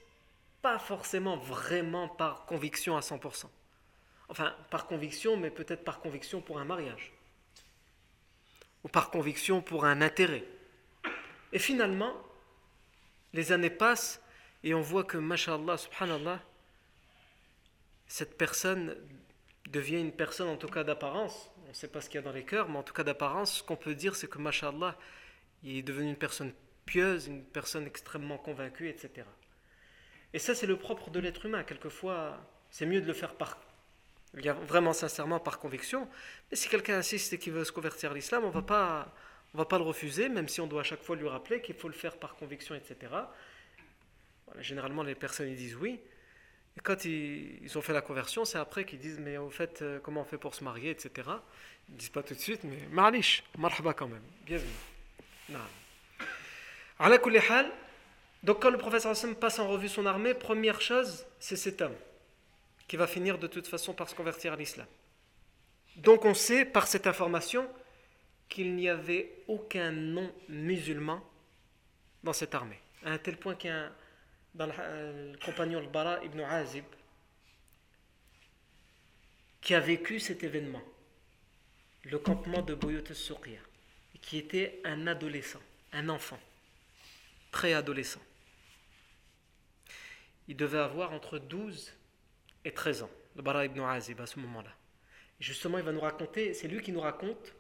[0.62, 3.48] pas forcément vraiment par conviction à 100%.
[4.30, 7.12] Enfin, par conviction, mais peut-être par conviction pour un mariage.
[8.86, 10.46] Ou par conviction pour un intérêt.
[11.52, 12.14] Et finalement,
[13.34, 14.22] les années passent
[14.64, 16.42] et on voit que, mashallah, subhanallah,
[18.08, 18.96] cette personne
[19.70, 21.52] devient une personne, en tout cas d'apparence.
[21.66, 23.04] On ne sait pas ce qu'il y a dans les cœurs, mais en tout cas
[23.04, 24.98] d'apparence, ce qu'on peut dire, c'est que, mashallah,
[25.64, 26.54] il est devenu une personne
[26.86, 29.26] pieuse, une personne extrêmement convaincue, etc.
[30.34, 31.64] Et ça, c'est le propre de l'être humain.
[31.64, 32.38] Quelquefois,
[32.72, 33.60] c'est mieux de le faire par
[34.34, 36.08] vraiment sincèrement par conviction.
[36.52, 39.14] Mais si quelqu'un insiste et qu'il veut se convertir à l'islam, on ne va pas
[39.54, 42.18] le refuser, même si on doit à chaque fois lui rappeler qu'il faut le faire
[42.18, 43.14] par conviction, etc.
[44.60, 46.00] généralement, les personnes ils disent oui.
[46.78, 50.00] Et quand ils, ont fait la conversion, c'est après qu'ils disent mais au fait, euh,
[50.00, 51.28] comment on fait pour se marier, etc.
[51.88, 54.24] Ils ne disent pas tout de suite, mais ma'alish, marhaba quand même.
[54.46, 54.70] Bienvenue.
[55.50, 55.60] Non.
[58.44, 61.96] Donc quand le professeur Hassan passe en revue son armée, première chose, c'est cet homme
[62.88, 64.88] qui va finir de toute façon par se convertir à l'islam.
[65.98, 67.68] Donc on sait par cette information
[68.50, 71.24] qu'il n'y avait aucun nom musulman
[72.24, 72.80] dans cette armée.
[73.06, 73.92] À un tel point qu'un
[74.58, 76.86] le, compagnon al-Bara ibn Azib
[79.62, 80.82] qui a vécu cet événement,
[82.04, 83.60] le campement de Boyot al
[84.22, 85.62] qui était un adolescent,
[85.94, 86.40] un enfant,
[87.52, 88.22] préadolescent.
[90.48, 91.94] Il devait avoir entre 12
[92.66, 94.72] et 13 ans, le Bara ibn Azib à ce moment-là.
[95.40, 97.54] Justement, il va nous raconter, c'est lui qui nous raconte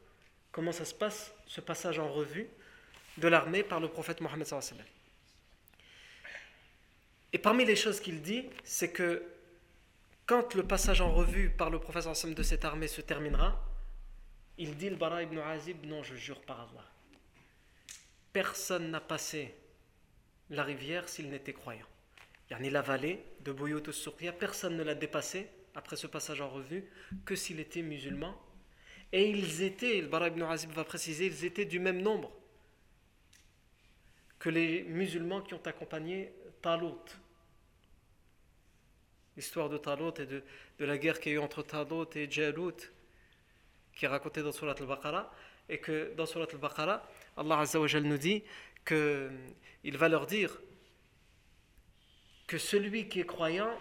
[0.52, 2.50] comment ça se passe, ce passage en revue
[3.18, 4.48] de l'armée par le prophète Mohammed.
[7.32, 9.24] Et parmi les choses qu'il dit, c'est que
[10.26, 13.64] quand le passage en revue par le prophète de cette armée se terminera,
[14.58, 16.86] il dit le Bara ibn Azib, non, je jure par Allah.
[18.34, 19.56] Personne n'a passé
[20.50, 21.86] la rivière s'il n'était croyant.
[22.50, 26.84] Yani la vallée de Souria, personne ne l'a dépassé après ce passage en revue
[27.26, 28.36] que s'il était musulman.
[29.12, 32.32] Et ils étaient, le Bara ibn Azib va préciser, ils étaient du même nombre
[34.38, 36.94] que les musulmans qui ont accompagné Talut.
[39.36, 40.44] L'histoire de Talut et de,
[40.80, 42.92] la guerre qu'il y a eu entre Talut et Jalut,
[43.94, 45.32] qui est racontée dans Surat al-Baqarah,
[45.68, 48.44] et que dans Surat al-Baqarah, Allah Azza nous dit
[48.86, 50.58] qu'il va leur dire
[52.48, 53.72] que celui qui est croyant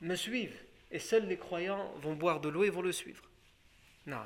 [0.00, 0.54] me suive.
[0.90, 3.29] Et seuls les croyants vont boire de l'eau et vont le suivre.
[4.06, 4.18] Non.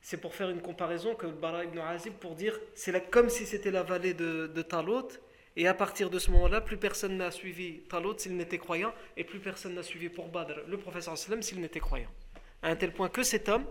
[0.00, 3.46] C'est pour faire une comparaison que le Bara ibn Azib pour dire c'est comme si
[3.46, 5.08] c'était la vallée de, de Talot
[5.56, 9.24] et à partir de ce moment-là, plus personne n'a suivi Talot s'il n'était croyant et
[9.24, 12.10] plus personne n'a suivi pour Badr le professeur sallam s'il n'était croyant.
[12.62, 13.64] À un tel point que cet homme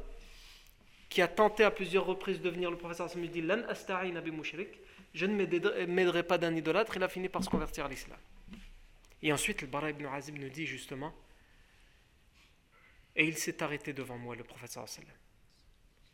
[1.09, 3.43] qui a tenté à plusieurs reprises de devenir le professeur sallam dit
[5.15, 8.17] je ne m'aiderai pas d'un idolâtre, il a fini par se convertir à l'islam.
[9.23, 11.13] Et ensuite, le Bara ibn Azim nous dit justement,
[13.15, 14.77] et il s'est arrêté devant moi, le prophète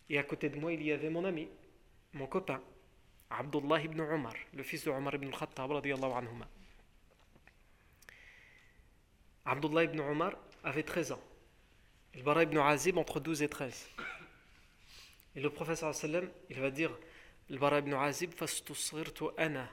[0.10, 1.48] Et à côté de moi, il y avait mon ami,
[2.14, 2.62] mon copain,
[3.30, 6.48] Abdullah ibn Omar, le fils de Omar ibn al-Khattab, anhuma.
[9.46, 10.34] Abdullah ibn Omar
[10.64, 11.22] avait 13 ans.
[12.14, 13.90] Il bara ibn Azib entre 12 et 13.
[15.36, 15.84] Et le prophète
[16.50, 16.92] il va dire
[17.50, 19.70] le bara ibn Azib fastusirtu ana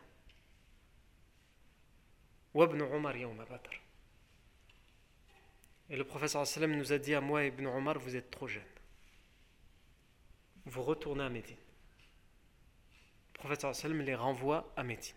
[2.54, 3.87] wa ibn Omar yawma badr.
[5.90, 8.46] Et le professeur sallam nous a dit à moi et Ibn Omar, vous êtes trop
[8.46, 8.62] jeune.
[10.66, 11.56] Vous retournez à Médine.
[13.34, 15.14] Le professeur sallam les renvoie à Médine.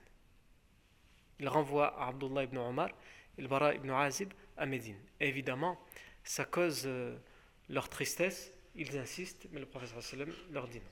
[1.40, 2.90] Il renvoie à Abdullah ibn Omar
[3.38, 5.00] et le Bara ibn Azib à Médine.
[5.20, 5.80] Évidemment,
[6.24, 7.18] ça cause euh,
[7.68, 8.54] leur tristesse.
[8.76, 10.86] Ils insistent, mais le professeur sallam leur dit non.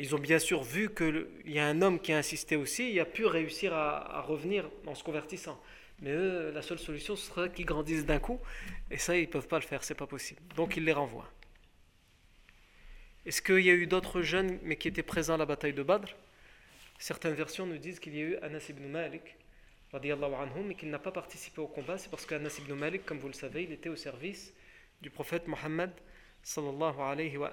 [0.00, 3.00] Ils ont bien sûr vu qu'il y a un homme qui a insisté aussi, il
[3.00, 5.60] a pu réussir à, revenir en se convertissant.
[6.00, 8.40] Mais eux, la seule solution serait qu'ils grandissent d'un coup,
[8.90, 10.40] et ça, ils ne peuvent pas le faire, c'est pas possible.
[10.54, 11.30] Donc ils les renvoient.
[13.26, 15.82] Est-ce qu'il y a eu d'autres jeunes, mais qui étaient présents à la bataille de
[15.82, 16.08] Badr?
[16.98, 19.36] Certaines versions nous disent qu'il y a eu Anas ibn Malik,
[19.92, 23.34] mais qu'il n'a pas participé au combat, c'est parce qu'Anas ibn Malik, comme vous le
[23.34, 24.52] savez, il était au service
[25.00, 25.90] du prophète Mohammed
[26.42, 27.50] sallallahu wa.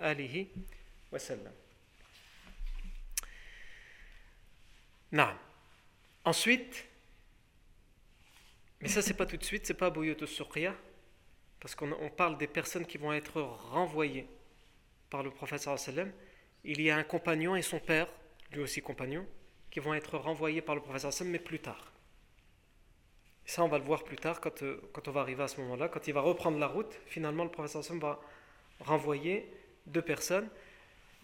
[6.26, 6.86] Ensuite,
[8.86, 10.76] mais ça c'est pas tout de suite, c'est pas Bouyot Surqiya,
[11.60, 14.28] parce qu'on parle des personnes qui vont être renvoyées
[15.10, 16.12] par le prophète sallam.
[16.64, 18.08] Il y a un compagnon et son père,
[18.52, 19.26] lui aussi compagnon,
[19.72, 21.94] qui vont être renvoyés par le prophète sallam, mais plus tard.
[23.44, 25.60] Ça, on va le voir plus tard quand, euh, quand on va arriver à ce
[25.62, 25.90] moment-là.
[25.90, 28.20] Quand il va reprendre la route, finalement, le professeur Sam va
[28.82, 29.52] renvoyer
[29.88, 30.48] deux personnes,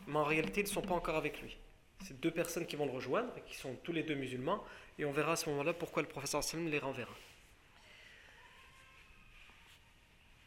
[0.07, 1.55] mais en réalité, ils ne sont pas encore avec lui.
[2.03, 4.63] C'est deux personnes qui vont le rejoindre, qui sont tous les deux musulmans,
[4.97, 7.13] et on verra à ce moment-là pourquoi le professeur sallam les renverra.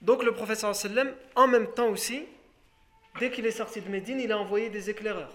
[0.04, 0.74] Donc le professeur
[1.34, 2.26] en même temps aussi,
[3.18, 5.32] dès qu'il est sorti de Médine, il a envoyé des éclaireurs.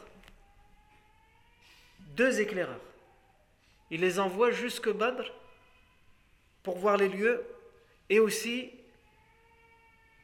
[2.16, 2.80] Deux éclaireurs.
[3.90, 5.24] Il les envoie jusque Badr
[6.62, 7.44] pour voir les lieux
[8.12, 8.70] et aussi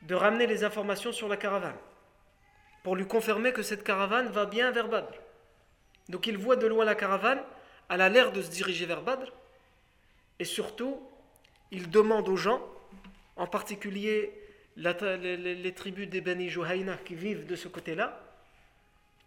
[0.03, 1.77] de ramener les informations sur la caravane
[2.83, 5.11] pour lui confirmer que cette caravane va bien vers Badr.
[6.09, 7.41] Donc il voit de loin la caravane,
[7.89, 9.33] elle a l'air de se diriger vers Badr
[10.37, 11.01] et surtout
[11.71, 12.61] il demande aux gens,
[13.35, 14.31] en particulier
[14.77, 18.21] les, tribus des Bani Juhayna qui vivent de ce côté-là,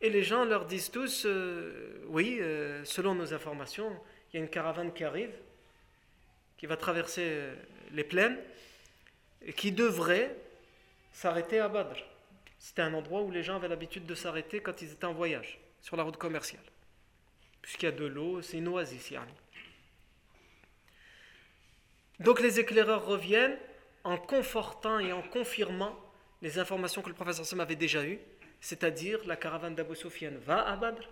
[0.01, 3.91] et les gens leur disent tous, euh, oui, euh, selon nos informations,
[4.33, 5.33] il y a une caravane qui arrive,
[6.57, 7.55] qui va traverser euh,
[7.93, 8.39] les plaines
[9.45, 10.37] et qui devrait
[11.13, 11.97] s'arrêter à Badr.
[12.61, 15.59] C'était un endroit où les gens avaient l'habitude de s'arrêter quand ils étaient en voyage,
[15.81, 16.63] sur la route commerciale.
[17.63, 19.13] Puisqu'il y a de l'eau, c'est une oasis.
[22.21, 23.57] Donc les éclaireurs reviennent
[24.09, 25.95] en confortant et en confirmant
[26.41, 28.19] les informations que le professeur Sam avait déjà eues,
[28.59, 31.07] c'est-à-dire la caravane d'Abu Sufyan va à Badr,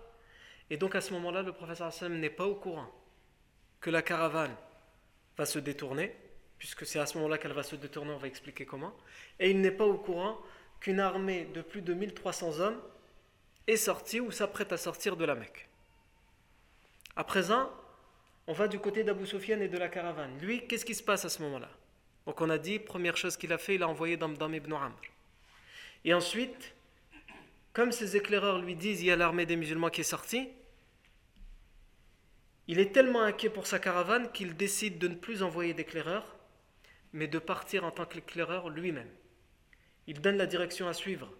[0.71, 2.91] et donc à ce moment-là, le professeur Sam n'est pas au courant
[3.81, 4.55] que la caravane
[5.37, 6.15] va se détourner,
[6.57, 8.95] puisque c'est à ce moment-là qu'elle va se détourner, on va expliquer comment.
[9.39, 10.39] Et il n'est pas au courant
[10.79, 12.81] qu'une armée de plus de 1300 hommes
[13.67, 15.69] est sortie ou s'apprête à sortir de la Mecque.
[17.15, 17.69] À présent,
[18.47, 20.39] on va du côté d'Abu Sufyan et de la caravane.
[20.39, 21.69] Lui, qu'est-ce qui se passe à ce moment-là?
[22.27, 24.99] Donc on a dit, première chose qu'il a fait, il a envoyé Damdam ibn Amr.
[26.03, 26.75] Et ensuite,
[27.71, 30.49] comme ses éclaireurs lui disent, il y a l'armée des musulmans qui est sortie,
[32.67, 36.35] il est tellement inquiet pour sa caravane qu'il décide de ne plus envoyer d'éclaireurs,
[37.13, 39.09] mais de partir en tant qu'éclaireur lui-même.
[40.05, 41.31] Il donne la direction à suivre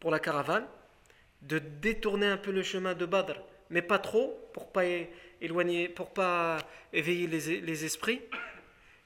[0.00, 0.66] pour la caravane,
[1.42, 4.82] de détourner un peu le chemin de Badr, mais pas trop, pour pas
[5.40, 6.58] éloigner, pour pas
[6.92, 8.20] éveiller les, les esprits.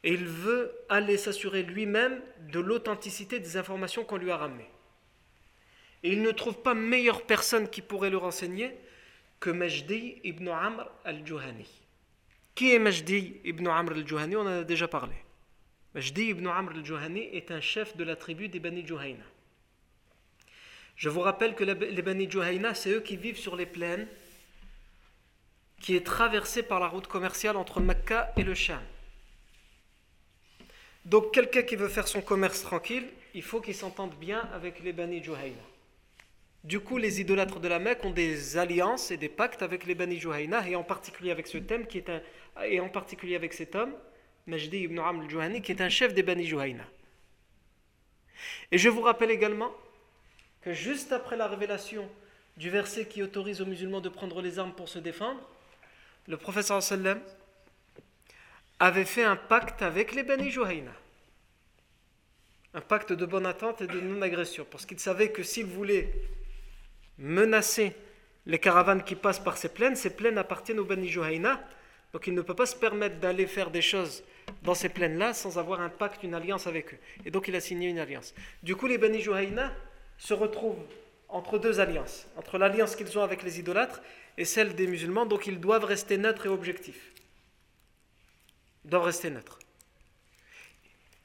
[0.04, 2.20] Et il veut aller s'assurer lui-même
[2.52, 4.70] de l'authenticité des informations qu'on lui a ramenées.
[6.02, 8.70] Et il ne trouve pas meilleure personne qui pourrait le renseigner
[9.40, 11.66] que Majdi ibn Amr al-Juhani.
[12.54, 14.36] Qui est Majdi ibn Amr al-Juhani?
[14.36, 15.14] On en a déjà parlé.
[15.94, 19.24] Majdi ibn Amr al-Juhani est un chef de la tribu des Bani Juhayna.
[20.96, 24.06] Je vous rappelle que les Bani Juhayna, c'est eux qui vivent sur les plaines
[25.80, 28.82] qui est traversée par la route commerciale entre Mecca et le Sham.
[31.04, 34.92] Donc quelqu'un qui veut faire son commerce tranquille, il faut qu'il s'entende bien avec les
[34.92, 35.56] Bani Juhayna.
[36.62, 39.94] Du coup, les idolâtres de la Mecque ont des alliances et des pactes avec les
[39.94, 42.22] Bani Juhayna, et en particulier avec ce thème qui est un,
[42.64, 43.92] et en particulier avec cet homme,
[44.46, 46.84] Majdi ibn Amr al-Juhani, qui est un chef des Bani Juhayna.
[48.72, 49.72] Et je vous rappelle également
[50.62, 52.08] que juste après la révélation
[52.56, 55.40] du verset qui autorise aux musulmans de prendre les armes pour se défendre,
[56.26, 57.20] le professeur sallam
[58.84, 60.92] avait fait un pacte avec les Bani Juhayna.
[62.74, 66.12] Un pacte de bonne attente et de non-agression, parce qu'il savait que s'il voulait
[67.18, 67.94] menacer
[68.46, 69.96] les caravanes qui passent par ces plaines.
[69.96, 71.66] Ces plaines appartiennent aux Bani Juhayna,
[72.12, 74.22] donc il ne peut pas se permettre d'aller faire des choses
[74.62, 76.98] dans ces plaines-là sans avoir un pacte, une alliance avec eux.
[77.24, 78.34] Et donc il a signé une alliance.
[78.62, 79.72] Du coup, les Bani Juhayna
[80.18, 80.84] se retrouvent
[81.28, 84.02] entre deux alliances, entre l'alliance qu'ils ont avec les idolâtres
[84.36, 87.13] et celle des musulmans, donc ils doivent rester neutres et objectifs.
[88.84, 89.58] Doivent rester neutres.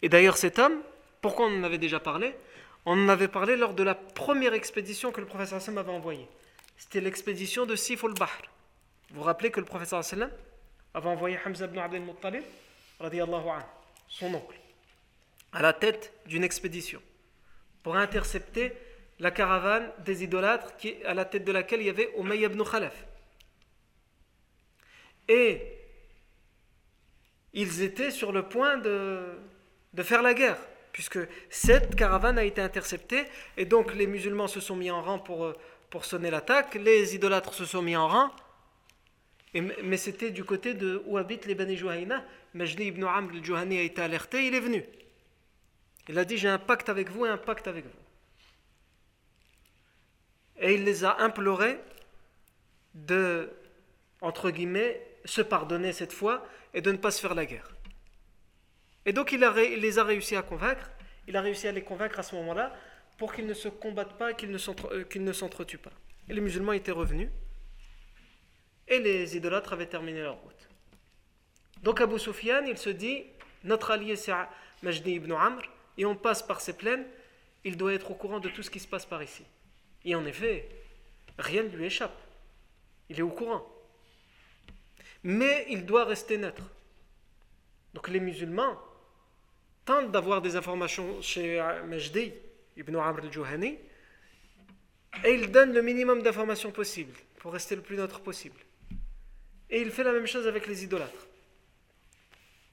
[0.01, 0.81] Et d'ailleurs cet homme,
[1.21, 2.35] pourquoi on en avait déjà parlé?
[2.85, 6.27] On en avait parlé lors de la première expédition que le professeur Hassan avait envoyée.
[6.77, 8.41] C'était l'expédition de Sif al-Bahr.
[9.09, 10.31] Vous vous rappelez que le professeur Hassan
[10.93, 12.43] avait envoyé Hamza ibn Abdel Muttalib,
[14.07, 14.57] son oncle,
[15.51, 17.01] à la tête d'une expédition
[17.83, 18.73] pour intercepter
[19.19, 22.63] la caravane des idolâtres qui, à la tête de laquelle il y avait Umayy ibn
[22.63, 23.05] Khalaf.
[25.27, 25.78] Et
[27.53, 29.21] ils étaient sur le point de,
[29.93, 30.57] de faire la guerre
[30.91, 31.19] puisque
[31.49, 33.25] cette caravane a été interceptée,
[33.57, 35.55] et donc les musulmans se sont mis en rang pour, euh,
[35.89, 38.31] pour sonner l'attaque, les idolâtres se sont mis en rang,
[39.53, 42.23] mais c'était du côté de où habitent les Bani Juhayna.
[42.53, 44.83] Majdi ibn Amr al-Juhani a été alerté, il est venu.
[46.07, 47.91] Il a dit J'ai un pacte avec vous et un pacte avec vous.
[50.59, 51.79] Et il les a implorés
[52.93, 53.49] de,
[54.21, 57.69] entre guillemets, se pardonner cette fois et de ne pas se faire la guerre.
[59.05, 60.89] Et donc il, a, les a réussi à convaincre,
[61.27, 62.75] il a réussi à les convaincre à ce moment-là
[63.17, 64.57] pour qu'ils ne se combattent pas, qu'ils ne
[65.33, 65.91] s'entretuent pas.
[66.27, 67.29] Et les musulmans étaient revenus
[68.87, 70.69] et les idolâtres avaient terminé leur route.
[71.83, 73.23] Donc Abu Sufyan, il se dit,
[73.63, 74.33] notre allié c'est
[74.81, 75.61] Majdi ibn Amr,
[75.97, 77.05] et on passe par ces plaines,
[77.63, 79.43] il doit être au courant de tout ce qui se passe par ici.
[80.05, 80.69] Et en effet,
[81.37, 82.15] rien ne lui échappe.
[83.09, 83.65] Il est au courant.
[85.23, 86.63] Mais il doit rester neutre.
[87.93, 88.77] Donc les musulmans
[89.85, 92.33] tentent d'avoir des informations chez Majdi
[92.77, 93.77] ibn Amr al-Juhani
[95.25, 98.59] et ils donnent le minimum d'informations possible pour rester le plus neutre possible.
[99.69, 101.27] Et il fait la même chose avec les idolâtres.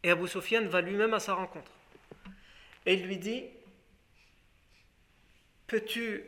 [0.03, 1.70] Et Abu Sufyan va lui-même à sa rencontre.
[2.84, 3.44] Et il lui dit
[5.66, 6.22] Peux-tu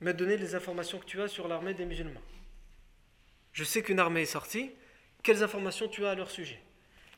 [0.00, 2.22] me donner les informations que tu as sur l'armée des musulmans?
[3.52, 4.70] Je sais qu'une armée est sortie.
[5.22, 6.60] Quelles informations tu as à leur sujet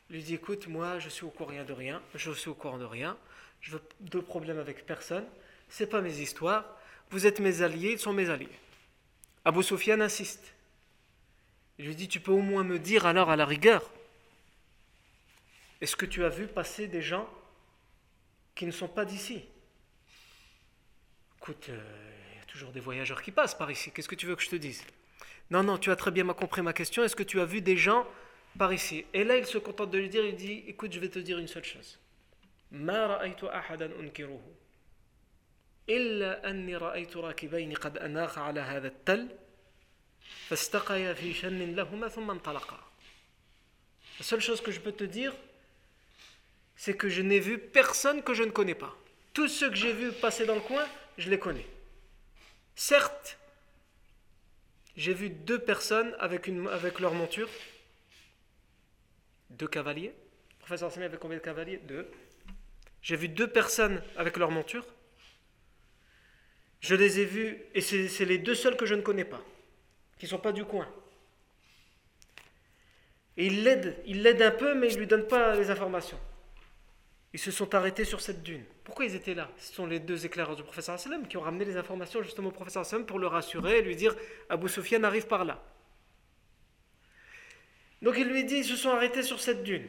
[0.09, 2.01] Il lui dit Écoute, moi, je suis au courant de rien.
[2.13, 3.17] Je suis au courant de rien.
[3.61, 5.25] Je veux de problèmes avec personne.
[5.69, 6.65] C'est pas mes histoires.
[7.09, 8.49] Vous êtes mes alliés, ils sont mes alliés.
[9.43, 10.53] Abu Sufyan insiste.
[11.77, 13.89] Il lui dit, tu peux au moins me dire alors à la rigueur,
[15.81, 17.29] est-ce que tu as vu passer des gens
[18.55, 19.43] qui ne sont pas d'ici?
[21.37, 24.25] Écoute, euh, il y a toujours des voyageurs qui passent par ici, qu'est-ce que tu
[24.25, 24.83] veux que je te dise?
[25.50, 27.76] Non, non, tu as très bien compris ma question, est-ce que tu as vu des
[27.76, 28.06] gens
[28.58, 31.08] par ici Et là, il se contente de lui dire, il dit, écoute, je vais
[31.08, 31.98] te dire une seule chose.
[32.72, 33.18] Ma
[35.90, 39.28] إلا أني رأيت راكبين قد أناخ على هذا التل
[40.48, 42.80] فاستقيا في شن لهما ثم انطلقا
[44.18, 45.34] La seule chose que je peux te dire,
[46.76, 48.94] c'est que je n'ai vu personne que je ne connais pas.
[49.32, 50.84] Tous ceux que j'ai vus passer dans le coin,
[51.16, 51.64] je les connais.
[52.74, 53.38] Certes,
[54.95, 57.49] j'ai vu deux personnes avec, une, avec leur monture,
[59.49, 60.13] deux cavaliers.
[60.59, 61.77] Professeur Sami avait combien de cavaliers?
[61.77, 62.09] Deux.
[63.01, 64.85] J'ai vu deux personnes avec leur monture.
[66.81, 69.41] Je les ai vus, et c'est les deux seuls que je ne connais pas,
[70.17, 70.87] qui ne sont pas du coin.
[73.37, 76.19] Et il l'aide, il l'aide un peu, mais il ne lui donne pas les informations.
[77.35, 78.63] Ils se sont arrêtés sur cette dune.
[78.85, 79.51] Pourquoi ils étaient là?
[79.57, 82.53] Ce sont les deux éclaireurs du professeur Salem qui ont ramené les informations justement au
[82.53, 84.15] professeur Salem pour le rassurer et lui dire
[84.47, 85.61] Abu Sufyan arrive par là.
[88.01, 89.85] Donc il lui dit ils se sont arrêtés sur cette dune.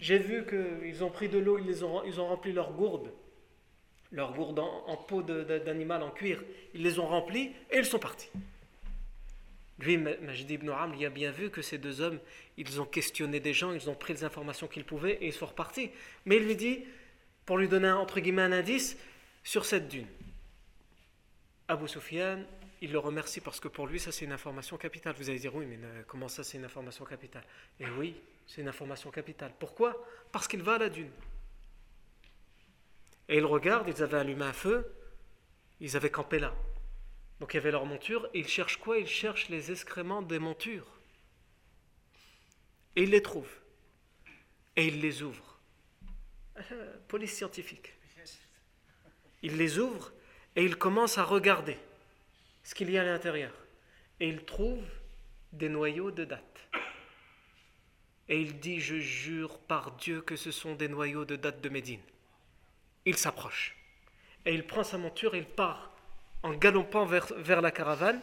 [0.00, 3.10] J'ai vu qu'ils ont pris de l'eau, ils, ont, rempli leurs gourdes
[4.12, 6.40] leurs gourdes en, peau d'animal en cuir,
[6.72, 8.30] ils les ont remplis et ils sont partis.
[9.80, 12.20] Lui, Majid ibn Amr, il a bien vu que ces deux hommes,
[12.56, 15.46] ils ont questionné des gens, ils ont pris les informations qu'ils pouvaient et ils sont
[15.46, 15.90] repartis.
[16.26, 16.84] Mais il lui dit,
[17.44, 18.96] pour lui donner un indice,
[19.42, 20.06] sur cette dune.
[21.68, 22.38] Abu Sufyan,
[22.80, 25.14] il le remercie parce que pour lui, ça c'est une information capitale.
[25.18, 27.44] Vous allez dire, oui, mais euh, comment ça c'est une information capitale?
[27.80, 28.14] Et oui,
[28.46, 29.52] c'est une information capitale.
[29.58, 30.06] Pourquoi?
[30.32, 31.10] Parce qu'il va à la dune.
[33.28, 34.86] Et ils regardent, ils avaient allumé un feu,
[35.80, 36.54] ils avaient campé là.
[37.40, 38.98] Donc il y avait leur monture, et ils cherchent quoi?
[38.98, 40.86] Ils cherchent les excréments des montures.
[42.96, 43.60] Et ils les trouvent.
[44.76, 45.58] Et ils les ouvrent.
[47.08, 47.94] Police scientifique.
[49.42, 50.12] Ils les ouvrent
[50.56, 51.76] et ils commencent à regarder
[52.62, 53.52] ce qu'il y a à l'intérieur.
[54.20, 54.88] Et ils trouvent
[55.52, 56.60] des noyaux de date.
[58.28, 61.68] Et il dit, je jure par Dieu que ce sont des noyaux de date de
[61.68, 62.00] Médine
[63.04, 63.76] il s'approche.
[64.46, 65.93] Et il prend sa monture et il part
[66.44, 68.20] en galopant vers, la caravane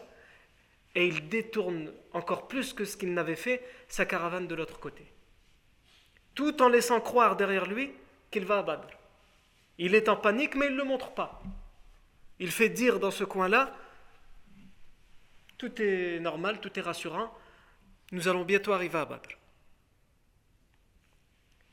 [0.93, 5.11] et il détourne encore plus que ce qu'il n'avait fait sa caravane de l'autre côté.
[6.35, 7.91] Tout en laissant croire derrière lui
[8.29, 8.87] qu'il va à Badr.
[9.79, 11.41] Il est en panique mais il ne le montre pas.
[12.39, 13.75] Il fait dire dans ce coin-là,
[15.57, 17.35] tout est normal, tout est rassurant,
[18.11, 19.29] nous allons bientôt arriver à Badr.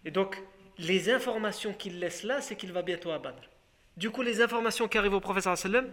[0.07, 0.43] Et donc,
[0.79, 3.43] les informations qu'il laisse là, c'est qu'il va bientôt à Badr.
[3.99, 5.93] Du coup, les informations qui arrivent au professeur sallam,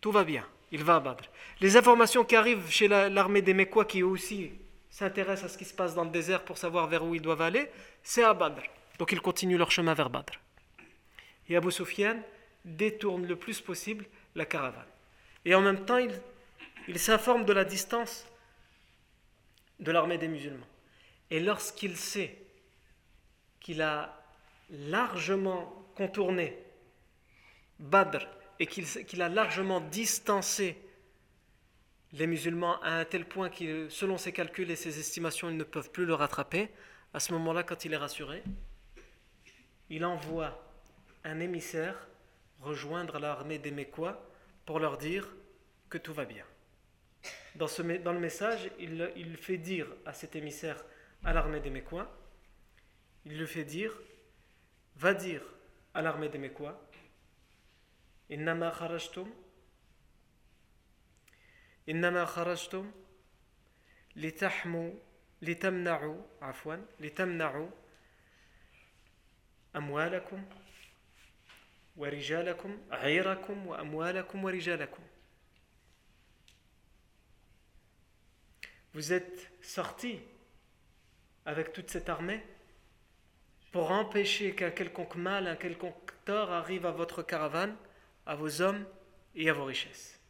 [0.00, 1.24] tout va bien, il va à Badr.
[1.60, 4.52] Les informations qui arrivent chez l'armée des Mekwa qui aussi
[4.90, 7.42] s'intéressent à ce qui se passe dans le désert pour savoir vers où ils doivent
[7.42, 7.70] aller,
[8.02, 8.62] c'est à Badr.
[8.98, 10.32] Donc ils continuent leur chemin vers Badr.
[11.48, 12.16] Et Abu Sufyan
[12.64, 14.84] détourne le plus possible la caravane.
[15.44, 15.98] Et en même temps,
[16.88, 18.26] il s'informe de la distance
[19.80, 20.66] de l'armée des musulmans.
[21.30, 22.36] Et lorsqu'il sait
[23.60, 24.14] qu'il a
[24.70, 26.56] largement contourné
[27.78, 28.26] Badr
[28.60, 30.76] et qu'il a largement distancé
[32.12, 35.64] les musulmans à un tel point que selon ses calculs et ses estimations, ils ne
[35.64, 36.70] peuvent plus le rattraper,
[37.14, 38.42] à ce moment-là, quand il est rassuré,
[39.90, 40.62] il envoie
[41.24, 42.08] un émissaire
[42.60, 44.22] rejoindre l'armée des Mécois
[44.66, 45.28] pour leur dire
[45.88, 46.44] que tout va bien.
[47.54, 50.84] Dans, ce, le message, il, il, fait dire à cet émissaire
[51.24, 52.14] à l'armée des Mécois,
[53.24, 53.92] il lui fait dire,
[54.96, 55.42] va dire
[55.94, 56.87] à l'armée des Mécois,
[58.29, 59.29] Innama kharajtum,
[61.87, 62.91] innama kharajtum,
[64.15, 64.93] litahmu,
[65.41, 67.69] litamna'u, afwan, litamna'u,
[69.73, 70.41] amwalakum,
[71.97, 75.03] ورجالكم عيركم وأموالكم ورجالكم
[78.93, 80.19] Vous êtes sortis
[81.45, 82.43] avec toute cette armée
[83.71, 87.75] pour empêcher qu'un quelconque mal, un quelconque tort arrive à votre caravane,
[88.28, 88.84] à vos hommes
[89.34, 90.20] et à vos richesses.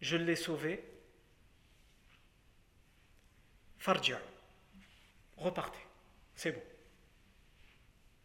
[0.00, 0.82] Je l'ai sauvé.
[3.78, 4.18] Farja,
[5.36, 5.84] repartez,
[6.34, 6.62] c'est bon.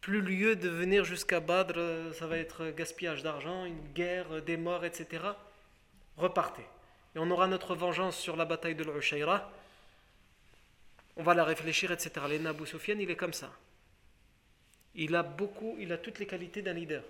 [0.02, 4.86] Plus lieu de venir jusqu'à Badr, ça va être gaspillage d'argent, une guerre, des morts,
[4.86, 5.24] etc.
[6.18, 6.66] Repartez.
[7.16, 9.52] Et on aura notre vengeance sur la bataille de l'Ushayra.
[11.18, 12.12] On va la réfléchir, etc.
[12.30, 13.52] Les Sufyan, il est comme ça.
[14.96, 17.04] Il a beaucoup, il a toutes les qualités d'un leader.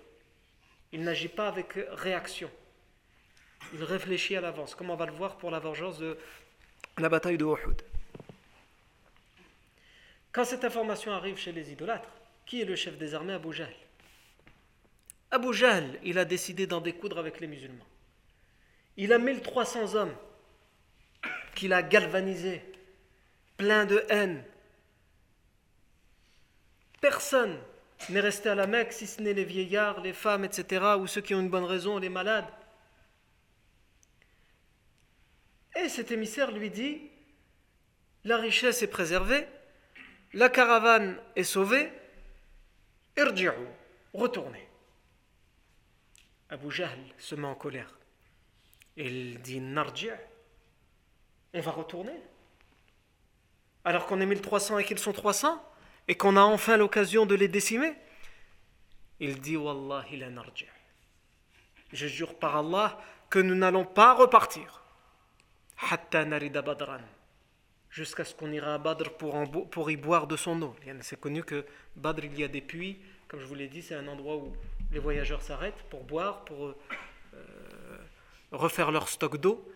[0.92, 2.50] Il n'agit pas avec réaction.
[3.74, 6.18] Il réfléchit à l'avance, comme on va le voir pour la vengeance de
[6.98, 7.82] la bataille de Uhud.
[10.32, 12.08] Quand cette information arrive chez les idolâtres,
[12.46, 13.34] qui est le chef des armées?
[13.34, 13.72] Abu Jahl
[15.30, 17.86] Abu Jahl, il a décidé d'en découdre avec les musulmans.
[18.96, 20.14] Il a 1300 hommes
[21.54, 22.62] qu'il a galvanisés,
[23.56, 24.44] plein de haine.
[27.00, 27.58] Personne
[28.10, 31.20] n'est resté à la Mecque si ce n'est les vieillards, les femmes, etc., ou ceux
[31.20, 32.48] qui ont une bonne raison, les malades.
[35.76, 37.10] Et cet émissaire lui dit,
[38.24, 39.46] la richesse est préservée,
[40.32, 41.92] la caravane est sauvée,
[43.16, 43.52] irji'u,
[44.12, 44.68] retournez.
[46.50, 47.98] Abu Jahl se met en colère.
[48.96, 50.10] Il dit Narji',
[51.54, 52.20] on va retourner.
[53.84, 55.62] Alors qu'on est 1300 et qu'ils sont 300,
[56.08, 57.94] et qu'on a enfin l'occasion de les décimer.
[59.20, 60.28] Il dit Wallahi la.
[61.92, 62.98] Je jure par Allah
[63.30, 64.82] que nous n'allons pas repartir.
[65.90, 66.64] Hatta narida.
[67.90, 70.74] Jusqu'à ce qu'on ira à Badr pour, y boire de son eau.
[71.02, 71.64] C'est connu que
[71.96, 72.98] Badr, il y a des puits.
[73.28, 74.52] Comme je vous l'ai dit, c'est un endroit où
[74.92, 76.74] les voyageurs s'arrêtent pour boire, pour euh,
[78.50, 79.66] refaire leur stock d'eau.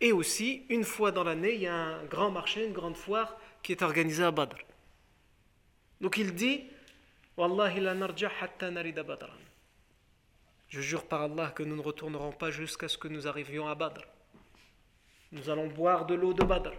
[0.00, 3.36] Et aussi, une fois dans l'année, il y a un grand marché, une grande foire
[3.62, 4.56] qui est organisée à Badr.
[6.00, 6.64] Donc il dit.
[10.68, 13.74] Je jure par Allah que nous ne retournerons pas jusqu'à ce que nous arrivions à
[13.74, 14.02] Badr.
[15.32, 16.72] Nous allons boire de l'eau de Badr.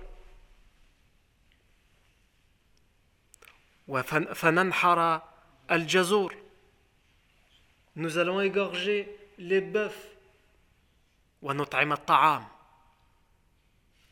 [7.95, 9.07] Nous allons égorger
[9.38, 9.91] les bœufs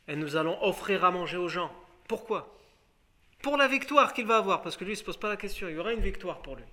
[0.08, 1.72] et nous allons offrir à manger aux gens.
[2.08, 2.55] Pourquoi?
[3.46, 5.38] Pour la victoire qu'il va avoir, parce que lui il ne se pose pas la
[5.38, 6.64] question, il y aura une victoire pour lui.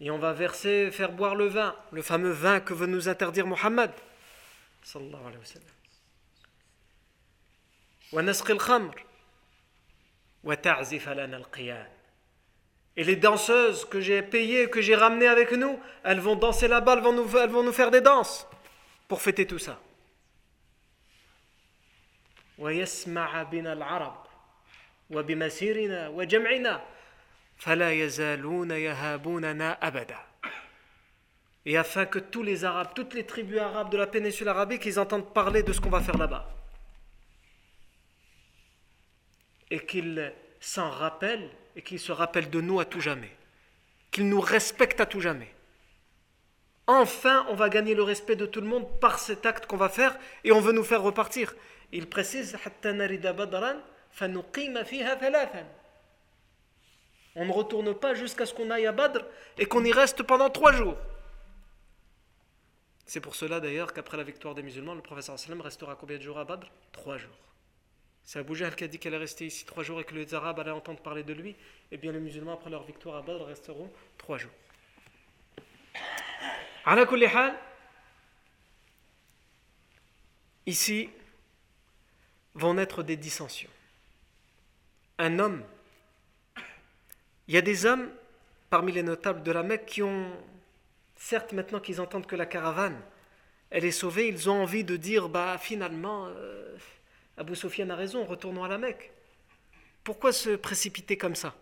[0.00, 3.48] Et on va verser, faire boire le vin, le fameux vin que veut nous interdire
[3.48, 3.90] Muhammad.
[4.84, 5.38] Sallallahu alayhi
[10.44, 10.54] wa
[12.96, 16.92] et les danseuses que j'ai payées, que j'ai ramenées avec nous, elles vont danser là-bas,
[16.92, 17.04] elles,
[17.42, 18.46] elles vont nous faire des danses
[19.08, 19.80] pour fêter tout ça.
[31.66, 34.98] Et afin que tous les Arabes, toutes les tribus arabes de la péninsule arabique, ils
[34.98, 36.48] entendent parler de ce qu'on va faire là-bas.
[39.70, 43.30] Et qu'ils s'en rappellent et qu'il se rappelle de nous à tout jamais,
[44.10, 45.54] qu'il nous respecte à tout jamais.
[46.86, 49.88] Enfin, on va gagner le respect de tout le monde par cet acte qu'on va
[49.88, 51.54] faire et on veut nous faire repartir.
[51.92, 52.56] Il précise
[57.36, 59.24] on ne retourne pas jusqu'à ce qu'on aille à Badr
[59.56, 60.96] et qu'on y reste pendant trois jours.
[63.06, 66.22] C'est pour cela d'ailleurs qu'après la victoire des musulmans, le professeur sallam restera combien de
[66.22, 66.66] jours à Badr?
[66.92, 67.36] Trois jours.
[68.24, 70.60] C'est Abu qui a dit qu'elle est restée ici trois jours et que les Arabes
[70.60, 71.56] allaient entendre parler de lui.
[71.90, 74.52] Eh bien, les musulmans, après leur victoire à Badr, resteront trois jours.
[80.66, 81.10] Ici
[82.54, 83.70] vont naître des dissensions.
[85.18, 85.62] Un homme,
[87.48, 88.08] il y a des hommes
[88.70, 90.30] parmi les notables de la Mecque qui ont,
[91.16, 93.00] certes maintenant qu'ils entendent que la caravane,
[93.70, 96.76] elle est sauvée, ils ont envie de dire, bah finalement, euh,
[97.36, 99.12] Abu Sufyan a raison, retournons à la Mecque.
[100.04, 101.54] Pourquoi se précipiter comme ça?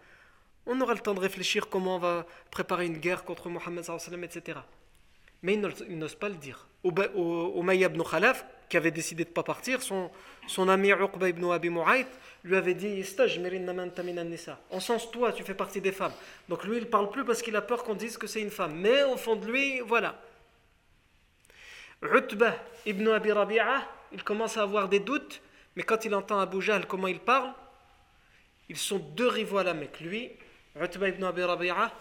[0.66, 3.84] On aura le temps de réfléchir comment on va préparer une guerre contre Mohammed,
[4.22, 4.58] etc.
[5.42, 6.66] Mais ils n'osent pas le dire.
[6.84, 10.10] Umayy ibn Khalaf, qui avait décidé de ne pas partir, son,
[10.46, 12.06] son ami Uqba ibn Abi Mu'ayt
[12.44, 13.04] lui avait dit
[14.70, 16.12] En sens, toi, tu fais partie des femmes.
[16.48, 18.50] Donc lui, il ne parle plus parce qu'il a peur qu'on dise que c'est une
[18.50, 18.74] femme.
[18.76, 20.20] Mais au fond de lui, voilà.
[22.02, 22.54] Utbah
[22.86, 25.40] ibn Abi Rabi'a, il commence à avoir des doutes,
[25.74, 27.52] mais quand il entend Abu Jahl, comment il parle
[28.68, 30.00] Ils sont deux rivaux à la Mecque.
[30.00, 30.30] Lui,
[30.80, 31.92] Utbah ibn Abi Rabi'a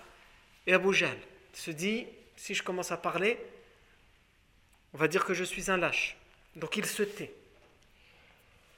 [0.68, 1.18] et Abu Jahl.
[1.54, 2.06] Il se dit
[2.36, 3.40] si je commence à parler,
[4.94, 6.17] on va dire que je suis un lâche.
[6.58, 7.34] Donc il se tait.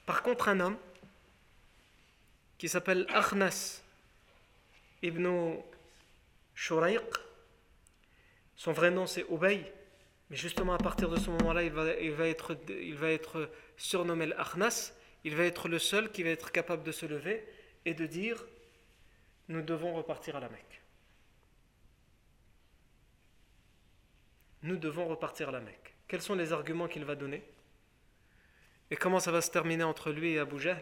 [0.06, 0.78] Par contre, un homme
[2.58, 3.82] qui s'appelle Akhnas
[5.02, 5.56] ibn
[6.56, 7.06] Shuraiq,
[8.56, 9.74] son vrai nom c'est Obey,
[10.30, 12.28] mais justement à partir de ce moment-là, il va, il va,
[13.10, 17.48] être, surnommé l'Akhnas, il va être le seul qui va être capable de se lever
[17.86, 18.46] et de dire
[19.48, 20.80] Nous devons repartir à la Mecque.
[24.64, 25.96] nous devons repartir à la Mecque.
[26.08, 27.44] Quels sont les arguments qu'il va donner?
[28.92, 30.82] Et comment ça va se terminer entre lui et Abu Jahl?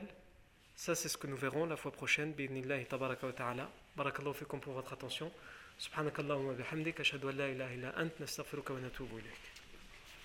[0.75, 2.31] Ça, c'est ce que nous verrons la fois prochaine.
[2.31, 3.69] Bidnillahi tabaraka wa ta'ala.
[3.97, 5.31] Barakallahu fikum pour votre attention.
[5.77, 6.99] Subhanakallahumma bihamdik.
[6.99, 8.11] Ashhadu an la ilaha illa ant.
[8.19, 9.56] Nastaghfiruka wa natubu ilayk.